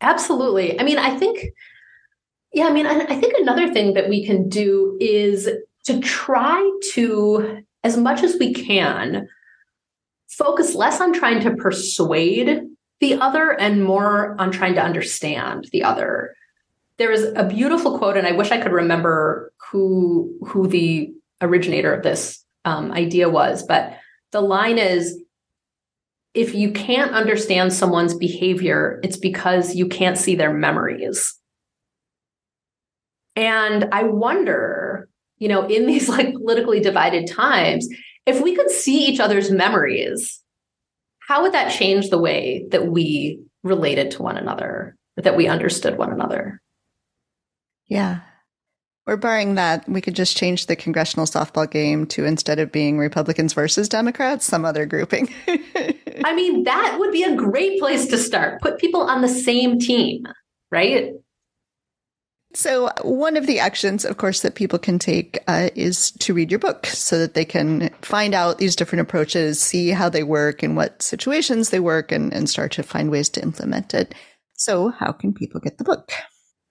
absolutely. 0.00 0.78
I 0.78 0.84
mean 0.84 0.98
i 0.98 1.16
think 1.16 1.46
yeah 2.52 2.66
i 2.66 2.72
mean 2.72 2.86
I, 2.86 3.00
I 3.00 3.20
think 3.20 3.34
another 3.38 3.72
thing 3.72 3.94
that 3.94 4.08
we 4.08 4.26
can 4.26 4.48
do 4.48 4.96
is 5.00 5.48
to 5.84 6.00
try 6.00 6.70
to 6.94 7.62
as 7.84 7.96
much 7.96 8.22
as 8.22 8.36
we 8.40 8.52
can 8.52 9.28
focus 10.28 10.74
less 10.74 11.00
on 11.00 11.12
trying 11.12 11.40
to 11.40 11.54
persuade 11.54 12.62
the 13.00 13.14
other 13.14 13.50
and 13.50 13.84
more 13.84 14.34
on 14.38 14.50
trying 14.50 14.74
to 14.74 14.82
understand 14.82 15.68
the 15.72 15.84
other. 15.84 16.34
There 16.98 17.12
is 17.12 17.24
a 17.36 17.44
beautiful 17.44 17.98
quote, 17.98 18.16
and 18.16 18.26
I 18.26 18.32
wish 18.32 18.50
I 18.50 18.60
could 18.60 18.72
remember 18.72 19.52
who 19.70 20.38
who 20.46 20.66
the 20.66 21.12
originator 21.42 21.92
of 21.92 22.02
this 22.02 22.44
um, 22.64 22.90
idea 22.92 23.28
was, 23.28 23.62
but 23.62 23.98
the 24.32 24.40
line 24.40 24.78
is 24.78 25.22
if 26.34 26.54
you 26.54 26.70
can't 26.70 27.12
understand 27.12 27.72
someone's 27.72 28.14
behavior, 28.14 29.00
it's 29.02 29.16
because 29.16 29.74
you 29.74 29.88
can't 29.88 30.18
see 30.18 30.34
their 30.34 30.52
memories. 30.52 31.34
And 33.34 33.88
I 33.92 34.02
wonder, 34.04 35.08
you 35.38 35.48
know, 35.48 35.66
in 35.66 35.86
these 35.86 36.08
like 36.08 36.34
politically 36.34 36.80
divided 36.80 37.26
times, 37.26 37.88
if 38.26 38.42
we 38.42 38.54
could 38.54 38.70
see 38.70 39.06
each 39.06 39.20
other's 39.20 39.50
memories, 39.50 40.42
how 41.26 41.42
would 41.42 41.52
that 41.52 41.72
change 41.72 42.08
the 42.08 42.18
way 42.18 42.66
that 42.70 42.86
we 42.86 43.40
related 43.64 44.12
to 44.12 44.22
one 44.22 44.36
another, 44.36 44.96
that 45.16 45.36
we 45.36 45.48
understood 45.48 45.98
one 45.98 46.12
another? 46.12 46.60
Yeah. 47.88 48.20
Or 49.06 49.16
barring 49.16 49.56
that, 49.56 49.88
we 49.88 50.00
could 50.00 50.14
just 50.14 50.36
change 50.36 50.66
the 50.66 50.76
congressional 50.76 51.26
softball 51.26 51.70
game 51.70 52.06
to 52.06 52.24
instead 52.24 52.58
of 52.58 52.72
being 52.72 52.98
Republicans 52.98 53.52
versus 53.52 53.88
Democrats, 53.88 54.44
some 54.44 54.64
other 54.64 54.86
grouping. 54.86 55.32
I 56.24 56.34
mean, 56.34 56.64
that 56.64 56.96
would 56.98 57.12
be 57.12 57.24
a 57.24 57.34
great 57.34 57.80
place 57.80 58.06
to 58.08 58.18
start. 58.18 58.60
Put 58.60 58.78
people 58.78 59.02
on 59.02 59.20
the 59.20 59.28
same 59.28 59.78
team, 59.78 60.26
right? 60.70 61.12
So, 62.56 62.90
one 63.02 63.36
of 63.36 63.46
the 63.46 63.58
actions, 63.58 64.06
of 64.06 64.16
course, 64.16 64.40
that 64.40 64.54
people 64.54 64.78
can 64.78 64.98
take 64.98 65.38
uh, 65.46 65.68
is 65.74 66.12
to 66.12 66.32
read 66.32 66.50
your 66.50 66.58
book 66.58 66.86
so 66.86 67.18
that 67.18 67.34
they 67.34 67.44
can 67.44 67.90
find 68.00 68.32
out 68.32 68.56
these 68.56 68.74
different 68.74 69.02
approaches, 69.02 69.60
see 69.60 69.90
how 69.90 70.08
they 70.08 70.22
work 70.22 70.62
and 70.62 70.74
what 70.74 71.02
situations 71.02 71.68
they 71.68 71.80
work, 71.80 72.10
and, 72.10 72.32
and 72.32 72.48
start 72.48 72.72
to 72.72 72.82
find 72.82 73.10
ways 73.10 73.28
to 73.28 73.42
implement 73.42 73.92
it. 73.92 74.14
So, 74.54 74.88
how 74.88 75.12
can 75.12 75.34
people 75.34 75.60
get 75.60 75.76
the 75.76 75.84
book? 75.84 76.10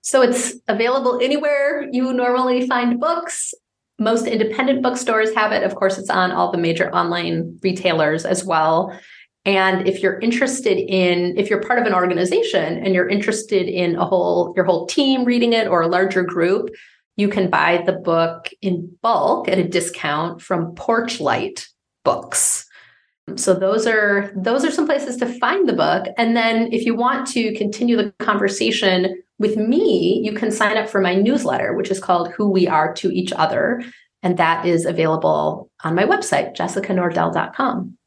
So, 0.02 0.24
it's 0.24 0.56
available 0.68 1.20
anywhere 1.22 1.88
you 1.92 2.12
normally 2.14 2.68
find 2.68 3.00
books. 3.00 3.54
Most 4.00 4.26
independent 4.26 4.82
bookstores 4.82 5.36
have 5.36 5.52
it. 5.52 5.62
Of 5.62 5.76
course, 5.76 6.00
it's 6.00 6.10
on 6.10 6.32
all 6.32 6.52
the 6.52 6.58
major 6.58 6.90
online 6.96 7.60
retailers 7.62 8.26
as 8.26 8.44
well. 8.44 9.00
And 9.46 9.88
if 9.88 10.02
you're 10.02 10.20
interested 10.20 10.78
in, 10.80 11.38
if 11.38 11.50
you're 11.50 11.62
part 11.62 11.80
of 11.80 11.86
an 11.86 11.94
organization 11.94 12.84
and 12.84 12.96
you're 12.96 13.08
interested 13.08 13.68
in 13.68 13.96
a 13.96 14.06
whole, 14.06 14.54
your 14.56 14.66
whole 14.66 14.88
team 14.88 15.24
reading 15.24 15.54
it 15.54 15.68
or 15.68 15.82
a 15.82 15.88
larger 15.88 16.24
group, 16.24 16.70
you 17.16 17.30
can 17.30 17.50
buy 17.50 17.84
the 17.86 17.94
book 17.94 18.50
in 18.62 18.98
bulk 19.02 19.48
at 19.48 19.60
a 19.60 19.64
discount 19.64 20.42
from 20.42 20.74
Porchlight 20.76 21.68
Books. 22.04 22.66
So 23.36 23.54
those 23.54 23.88
are 23.88 24.32
those 24.36 24.64
are 24.64 24.72
some 24.72 24.86
places 24.86 25.18
to 25.18 25.40
find 25.40 25.68
the 25.68 25.74
book. 25.74 26.08
And 26.18 26.36
then 26.36 26.72
if 26.72 26.86
you 26.86 26.96
want 26.96 27.28
to 27.30 27.56
continue 27.56 27.96
the 27.98 28.12
conversation 28.20 29.22
with 29.40 29.58
me, 29.58 30.22
you 30.24 30.34
can 30.34 30.52
sign 30.52 30.78
up 30.78 30.90
for 30.90 31.02
my 31.02 31.16
newsletter, 31.16 31.74
which 31.74 31.90
is 31.90 32.00
called 32.00 32.32
Who 32.34 32.50
We 32.50 32.68
Are 32.68 32.94
to 32.96 33.12
Each 33.12 33.34
Other. 33.34 33.84
And 34.22 34.38
that 34.38 34.66
is 34.66 34.86
available 34.86 35.70
on 35.84 35.96
my 35.96 36.04
website, 36.04 36.56
jessicanordell.com. 36.56 37.98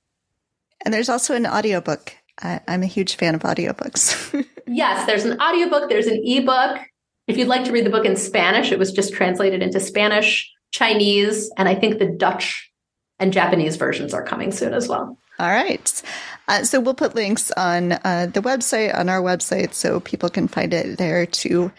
And 0.85 0.95
there's 0.95 1.09
also 1.09 1.35
an 1.35 1.47
audiobook. 1.47 2.15
I, 2.41 2.61
I'm 2.69 2.83
a 2.83 2.87
huge 2.87 3.17
fan 3.17 3.35
of 3.35 3.43
audiobooks. 3.43 4.47
yes, 4.67 5.07
there's 5.07 5.25
an 5.25 5.41
audiobook, 5.41 5.89
there's 5.89 6.07
an 6.07 6.23
ebook. 6.25 6.81
If 7.27 7.37
you'd 7.37 7.49
like 7.49 7.65
to 7.65 7.73
read 7.73 7.85
the 7.85 7.91
book 7.91 8.07
in 8.07 8.17
Spanish, 8.17 8.73
it 8.73 8.79
was 8.79 8.93
just 8.93 9.13
translated 9.13 9.63
into 9.63 9.81
Spanish, 9.81 10.51
Chinese, 10.73 11.51
and 11.59 11.69
I 11.69 11.75
think 11.75 11.99
the 11.99 12.07
Dutch 12.07 12.71
and 13.19 13.33
Japanese 13.33 13.77
versions 13.77 14.15
are 14.15 14.23
coming 14.23 14.53
soon 14.53 14.73
as 14.73 14.89
well. 14.89 15.19
All 15.39 15.51
right. 15.51 16.03
Uh, 16.49 16.65
so 16.65 16.81
we'll 16.81 16.95
put 16.95 17.15
links 17.15 17.51
on 17.53 17.93
uh, 17.93 18.29
the 18.33 18.41
website, 18.41 18.97
on 18.97 19.09
our 19.09 19.21
website, 19.21 19.75
so 19.75 20.01
people 20.01 20.29
can 20.29 20.49
find 20.49 20.73
it 20.73 20.99
there 20.99 21.27
too. 21.27 21.71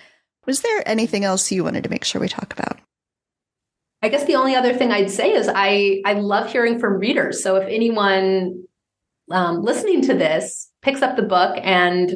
Was 0.46 0.62
there 0.62 0.84
anything 0.88 1.26
else 1.26 1.52
you 1.52 1.64
wanted 1.64 1.84
to 1.84 1.90
make 1.90 2.06
sure 2.06 2.22
we 2.22 2.30
talk 2.30 2.54
about? 2.54 2.80
I 4.02 4.10
guess 4.10 4.26
the 4.26 4.36
only 4.36 4.56
other 4.56 4.74
thing 4.74 4.92
I'd 4.92 5.12
say 5.12 5.34
is 5.34 5.50
I 5.54 6.02
I 6.06 6.14
love 6.14 6.52
hearing 6.52 6.80
from 6.80 7.00
readers. 7.00 7.44
So 7.44 7.58
if 7.58 7.68
anyone 7.68 8.64
um, 9.32 9.64
listening 9.64 10.02
to 10.04 10.14
this 10.14 10.72
picks 10.82 11.02
up 11.02 11.16
the 11.16 11.24
book 11.24 11.58
and 11.62 12.14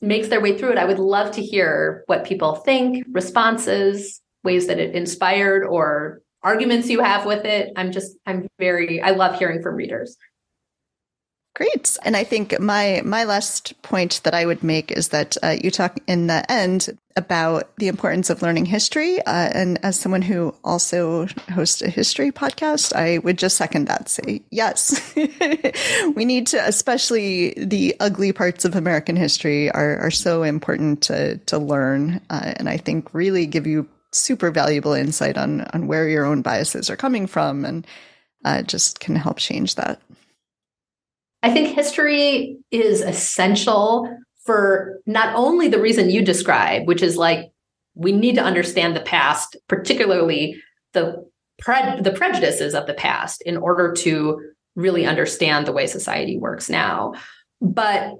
makes 0.00 0.28
their 0.28 0.40
way 0.40 0.58
through 0.58 0.72
it, 0.72 0.78
I 0.78 0.84
would 0.84 0.98
love 0.98 1.32
to 1.32 1.42
hear 1.42 2.02
what 2.06 2.24
people 2.24 2.56
think, 2.56 3.04
responses, 3.10 4.20
ways 4.42 4.66
that 4.66 4.78
it 4.78 4.94
inspired, 4.94 5.64
or 5.64 6.20
arguments 6.42 6.90
you 6.90 7.00
have 7.00 7.24
with 7.24 7.44
it. 7.44 7.72
I'm 7.76 7.92
just, 7.92 8.16
I'm 8.26 8.48
very, 8.58 9.00
I 9.00 9.10
love 9.10 9.38
hearing 9.38 9.62
from 9.62 9.76
readers. 9.76 10.16
Great. 11.54 11.98
And 12.02 12.16
I 12.16 12.24
think 12.24 12.58
my 12.60 13.02
my 13.04 13.24
last 13.24 13.80
point 13.82 14.22
that 14.24 14.32
I 14.32 14.46
would 14.46 14.62
make 14.62 14.90
is 14.90 15.08
that 15.08 15.36
uh, 15.42 15.56
you 15.62 15.70
talk 15.70 15.98
in 16.06 16.26
the 16.26 16.50
end 16.50 16.96
about 17.14 17.76
the 17.76 17.88
importance 17.88 18.30
of 18.30 18.40
learning 18.40 18.64
history. 18.64 19.20
Uh, 19.20 19.50
and 19.52 19.78
as 19.84 20.00
someone 20.00 20.22
who 20.22 20.54
also 20.64 21.26
hosts 21.52 21.82
a 21.82 21.90
history 21.90 22.32
podcast, 22.32 22.94
I 22.94 23.18
would 23.18 23.36
just 23.36 23.58
second 23.58 23.86
that. 23.88 24.08
Say 24.08 24.40
yes, 24.50 25.14
we 26.14 26.24
need 26.24 26.46
to, 26.48 26.66
especially 26.66 27.52
the 27.58 27.94
ugly 28.00 28.32
parts 28.32 28.64
of 28.64 28.74
American 28.74 29.16
history 29.16 29.70
are 29.70 29.98
are 29.98 30.10
so 30.10 30.44
important 30.44 31.02
to 31.02 31.36
to 31.36 31.58
learn, 31.58 32.22
uh, 32.30 32.54
and 32.56 32.66
I 32.66 32.78
think 32.78 33.12
really 33.12 33.44
give 33.44 33.66
you 33.66 33.86
super 34.10 34.50
valuable 34.50 34.94
insight 34.94 35.36
on 35.36 35.62
on 35.74 35.86
where 35.86 36.08
your 36.08 36.24
own 36.24 36.40
biases 36.40 36.88
are 36.88 36.96
coming 36.96 37.26
from, 37.26 37.66
and 37.66 37.86
uh, 38.42 38.62
just 38.62 39.00
can 39.00 39.16
help 39.16 39.36
change 39.36 39.74
that. 39.74 40.00
I 41.42 41.50
think 41.50 41.74
history 41.74 42.56
is 42.70 43.00
essential 43.00 44.08
for 44.44 45.00
not 45.06 45.34
only 45.36 45.68
the 45.68 45.80
reason 45.80 46.10
you 46.10 46.24
describe, 46.24 46.86
which 46.86 47.02
is 47.02 47.16
like 47.16 47.52
we 47.94 48.12
need 48.12 48.36
to 48.36 48.42
understand 48.42 48.96
the 48.96 49.00
past, 49.00 49.56
particularly 49.68 50.60
the 50.92 51.24
pre- 51.58 52.00
the 52.00 52.12
prejudices 52.12 52.74
of 52.74 52.86
the 52.86 52.94
past, 52.94 53.42
in 53.42 53.56
order 53.56 53.92
to 53.92 54.40
really 54.74 55.04
understand 55.04 55.66
the 55.66 55.72
way 55.72 55.86
society 55.86 56.38
works 56.38 56.70
now. 56.70 57.12
But 57.60 58.14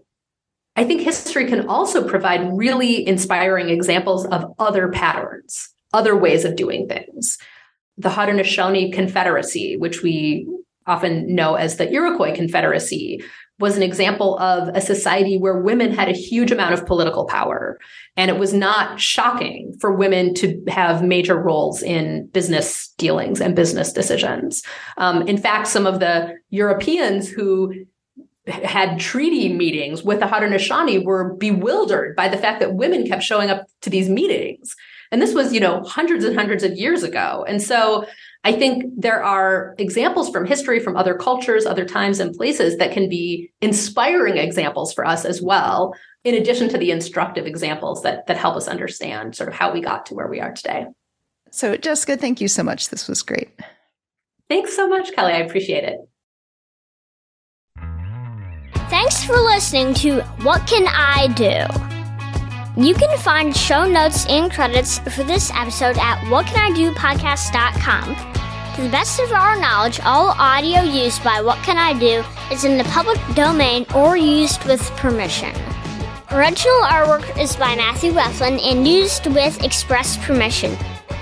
I 0.77 0.85
think 0.85 1.03
history 1.03 1.47
can 1.47 1.69
also 1.69 2.07
provide 2.07 2.57
really 2.57 3.07
inspiring 3.07 3.69
examples 3.69 4.27
of 4.27 4.45
other 4.59 4.89
patterns, 4.89 5.69
other 5.93 6.17
ways 6.17 6.45
of 6.45 6.57
doing 6.57 6.89
things. 6.89 7.39
The 7.99 8.09
Haudenosaunee 8.09 8.93
Confederacy, 8.93 9.77
which 9.77 10.03
we 10.03 10.47
often 10.87 11.35
know 11.35 11.55
as 11.55 11.77
the 11.77 11.91
Iroquois 11.93 12.35
Confederacy, 12.35 13.23
was 13.63 13.77
an 13.77 13.83
example 13.83 14.37
of 14.39 14.69
a 14.75 14.81
society 14.81 15.39
where 15.39 15.61
women 15.61 15.93
had 15.93 16.09
a 16.09 16.13
huge 16.13 16.51
amount 16.51 16.75
of 16.75 16.85
political 16.85 17.27
power. 17.27 17.79
And 18.17 18.29
it 18.29 18.37
was 18.37 18.53
not 18.53 19.01
shocking 19.01 19.73
for 19.81 19.95
women 19.95 20.35
to 20.35 20.61
have 20.69 21.05
major 21.05 21.41
roles 21.41 21.81
in 21.81 22.27
business 22.33 22.89
dealings 22.99 23.41
and 23.41 23.55
business 23.55 23.93
decisions. 23.93 24.65
Um, 24.97 25.23
in 25.29 25.39
fact, 25.39 25.69
some 25.69 25.87
of 25.87 26.01
the 26.01 26.35
Europeans 26.51 27.29
who 27.29 27.73
had 28.49 28.99
treaty 28.99 29.53
meetings 29.53 30.03
with 30.03 30.19
the 30.19 30.27
Haudenosaunee 30.27 31.05
were 31.05 31.35
bewildered 31.35 32.17
by 32.17 32.29
the 32.29 32.37
fact 32.37 32.59
that 32.59 32.75
women 32.75 33.07
kept 33.07 33.23
showing 33.23 33.51
up 33.51 33.67
to 33.83 33.91
these 33.91 34.09
meetings. 34.09 34.75
And 35.13 35.23
this 35.23 35.35
was, 35.35 35.53
you 35.53 35.61
know, 35.61 35.85
hundreds 35.85 36.25
and 36.25 36.35
hundreds 36.35 36.65
of 36.65 36.73
years 36.73 37.05
ago. 37.05 37.45
And 37.47 37.63
so 37.63 38.07
I 38.45 38.53
think 38.53 38.85
there 38.97 39.23
are 39.23 39.75
examples 39.79 40.31
from 40.31 40.47
history, 40.47 40.81
from 40.81 40.97
other 40.97 41.15
cultures, 41.15 41.65
other 41.65 41.85
times 41.85 42.19
and 42.19 42.35
places 42.35 42.77
that 42.79 42.93
can 42.93 43.09
be 43.09 43.53
inspiring 43.61 44.37
examples 44.37 44.93
for 44.93 45.07
us 45.07 45.25
as 45.25 45.41
well, 45.41 45.95
in 46.25 46.35
addition 46.35 46.69
to 46.71 46.79
the 46.79 46.91
instructive 46.91 47.47
examples 47.47 48.03
that, 48.03 48.27
that 48.27 48.37
help 48.37 48.57
us 48.57 48.67
understand 48.67 49.37
sort 49.37 49.49
of 49.49 49.55
how 49.55 49.73
we 49.73 49.81
got 49.81 50.07
to 50.07 50.15
where 50.15 50.27
we 50.27 50.41
are 50.41 50.53
today. 50.53 50.87
So, 51.53 51.77
Jessica, 51.77 52.17
thank 52.17 52.41
you 52.41 52.49
so 52.49 52.65
much. 52.65 52.89
This 52.89 53.07
was 53.07 53.23
great. 53.23 53.51
Thanks 54.49 54.75
so 54.75 54.89
much, 54.89 55.13
Kelly. 55.13 55.35
I 55.35 55.39
appreciate 55.39 55.85
it. 55.85 55.99
Thanks 58.91 59.23
for 59.25 59.37
listening 59.37 59.95
to 59.95 60.21
What 60.43 60.67
Can 60.67 60.87
I 60.89 61.29
Do? 61.29 61.92
You 62.77 62.95
can 62.95 63.19
find 63.19 63.55
show 63.55 63.87
notes 63.87 64.25
and 64.31 64.51
credits 64.51 64.99
for 65.01 65.25
this 65.25 65.51
episode 65.51 65.99
at 65.99 66.19
whatcanidopodcast.com. 66.31 68.17
To 68.77 68.83
the 68.83 68.89
best 68.89 69.21
of 69.21 69.31
our 69.31 69.61
knowledge, 69.61 70.01
all 70.01 70.29
audio 70.39 70.81
used 70.81 71.23
by 71.23 71.43
What 71.43 71.59
Can 71.65 71.77
I 71.77 71.93
Do 71.99 72.25
is 72.51 72.65
in 72.65 72.79
the 72.79 72.85
public 72.85 73.19
domain 73.35 73.85
or 73.95 74.17
used 74.17 74.65
with 74.65 74.81
permission. 74.93 75.55
Original 76.31 76.81
artwork 76.85 77.39
is 77.39 77.55
by 77.57 77.77
Matthew 77.77 78.13
Weflen 78.13 78.59
and 78.59 78.89
used 78.89 79.27
with 79.27 79.63
express 79.63 80.17
permission. 80.25 80.75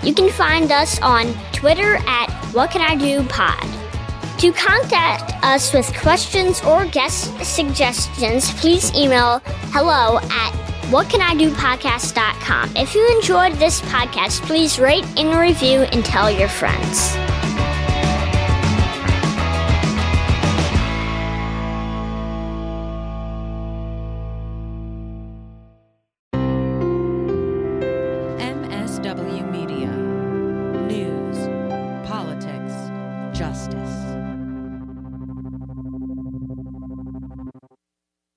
You 0.05 0.15
can 0.15 0.31
find 0.31 0.71
us 0.71 1.01
on 1.03 1.35
Twitter 1.51 1.97
at 2.07 2.31
What 2.53 2.71
Can 2.71 2.81
I 2.81 2.95
Do 2.95 3.25
Pod. 3.25 3.67
To 4.39 4.53
contact 4.53 5.33
us 5.45 5.75
with 5.75 5.93
questions 6.01 6.63
or 6.63 6.87
guest 6.87 7.45
suggestions, 7.45 8.53
please 8.61 8.95
email 8.95 9.43
hello 9.73 10.21
at 10.31 10.70
whatcanidopodcast.com. 10.91 12.77
If 12.77 12.95
you 12.95 13.09
enjoyed 13.17 13.55
this 13.55 13.81
podcast, 13.83 14.43
please 14.43 14.79
rate 14.79 15.07
and 15.17 15.39
review 15.39 15.83
and 15.83 16.05
tell 16.05 16.31
your 16.31 16.49
friends. 16.49 17.17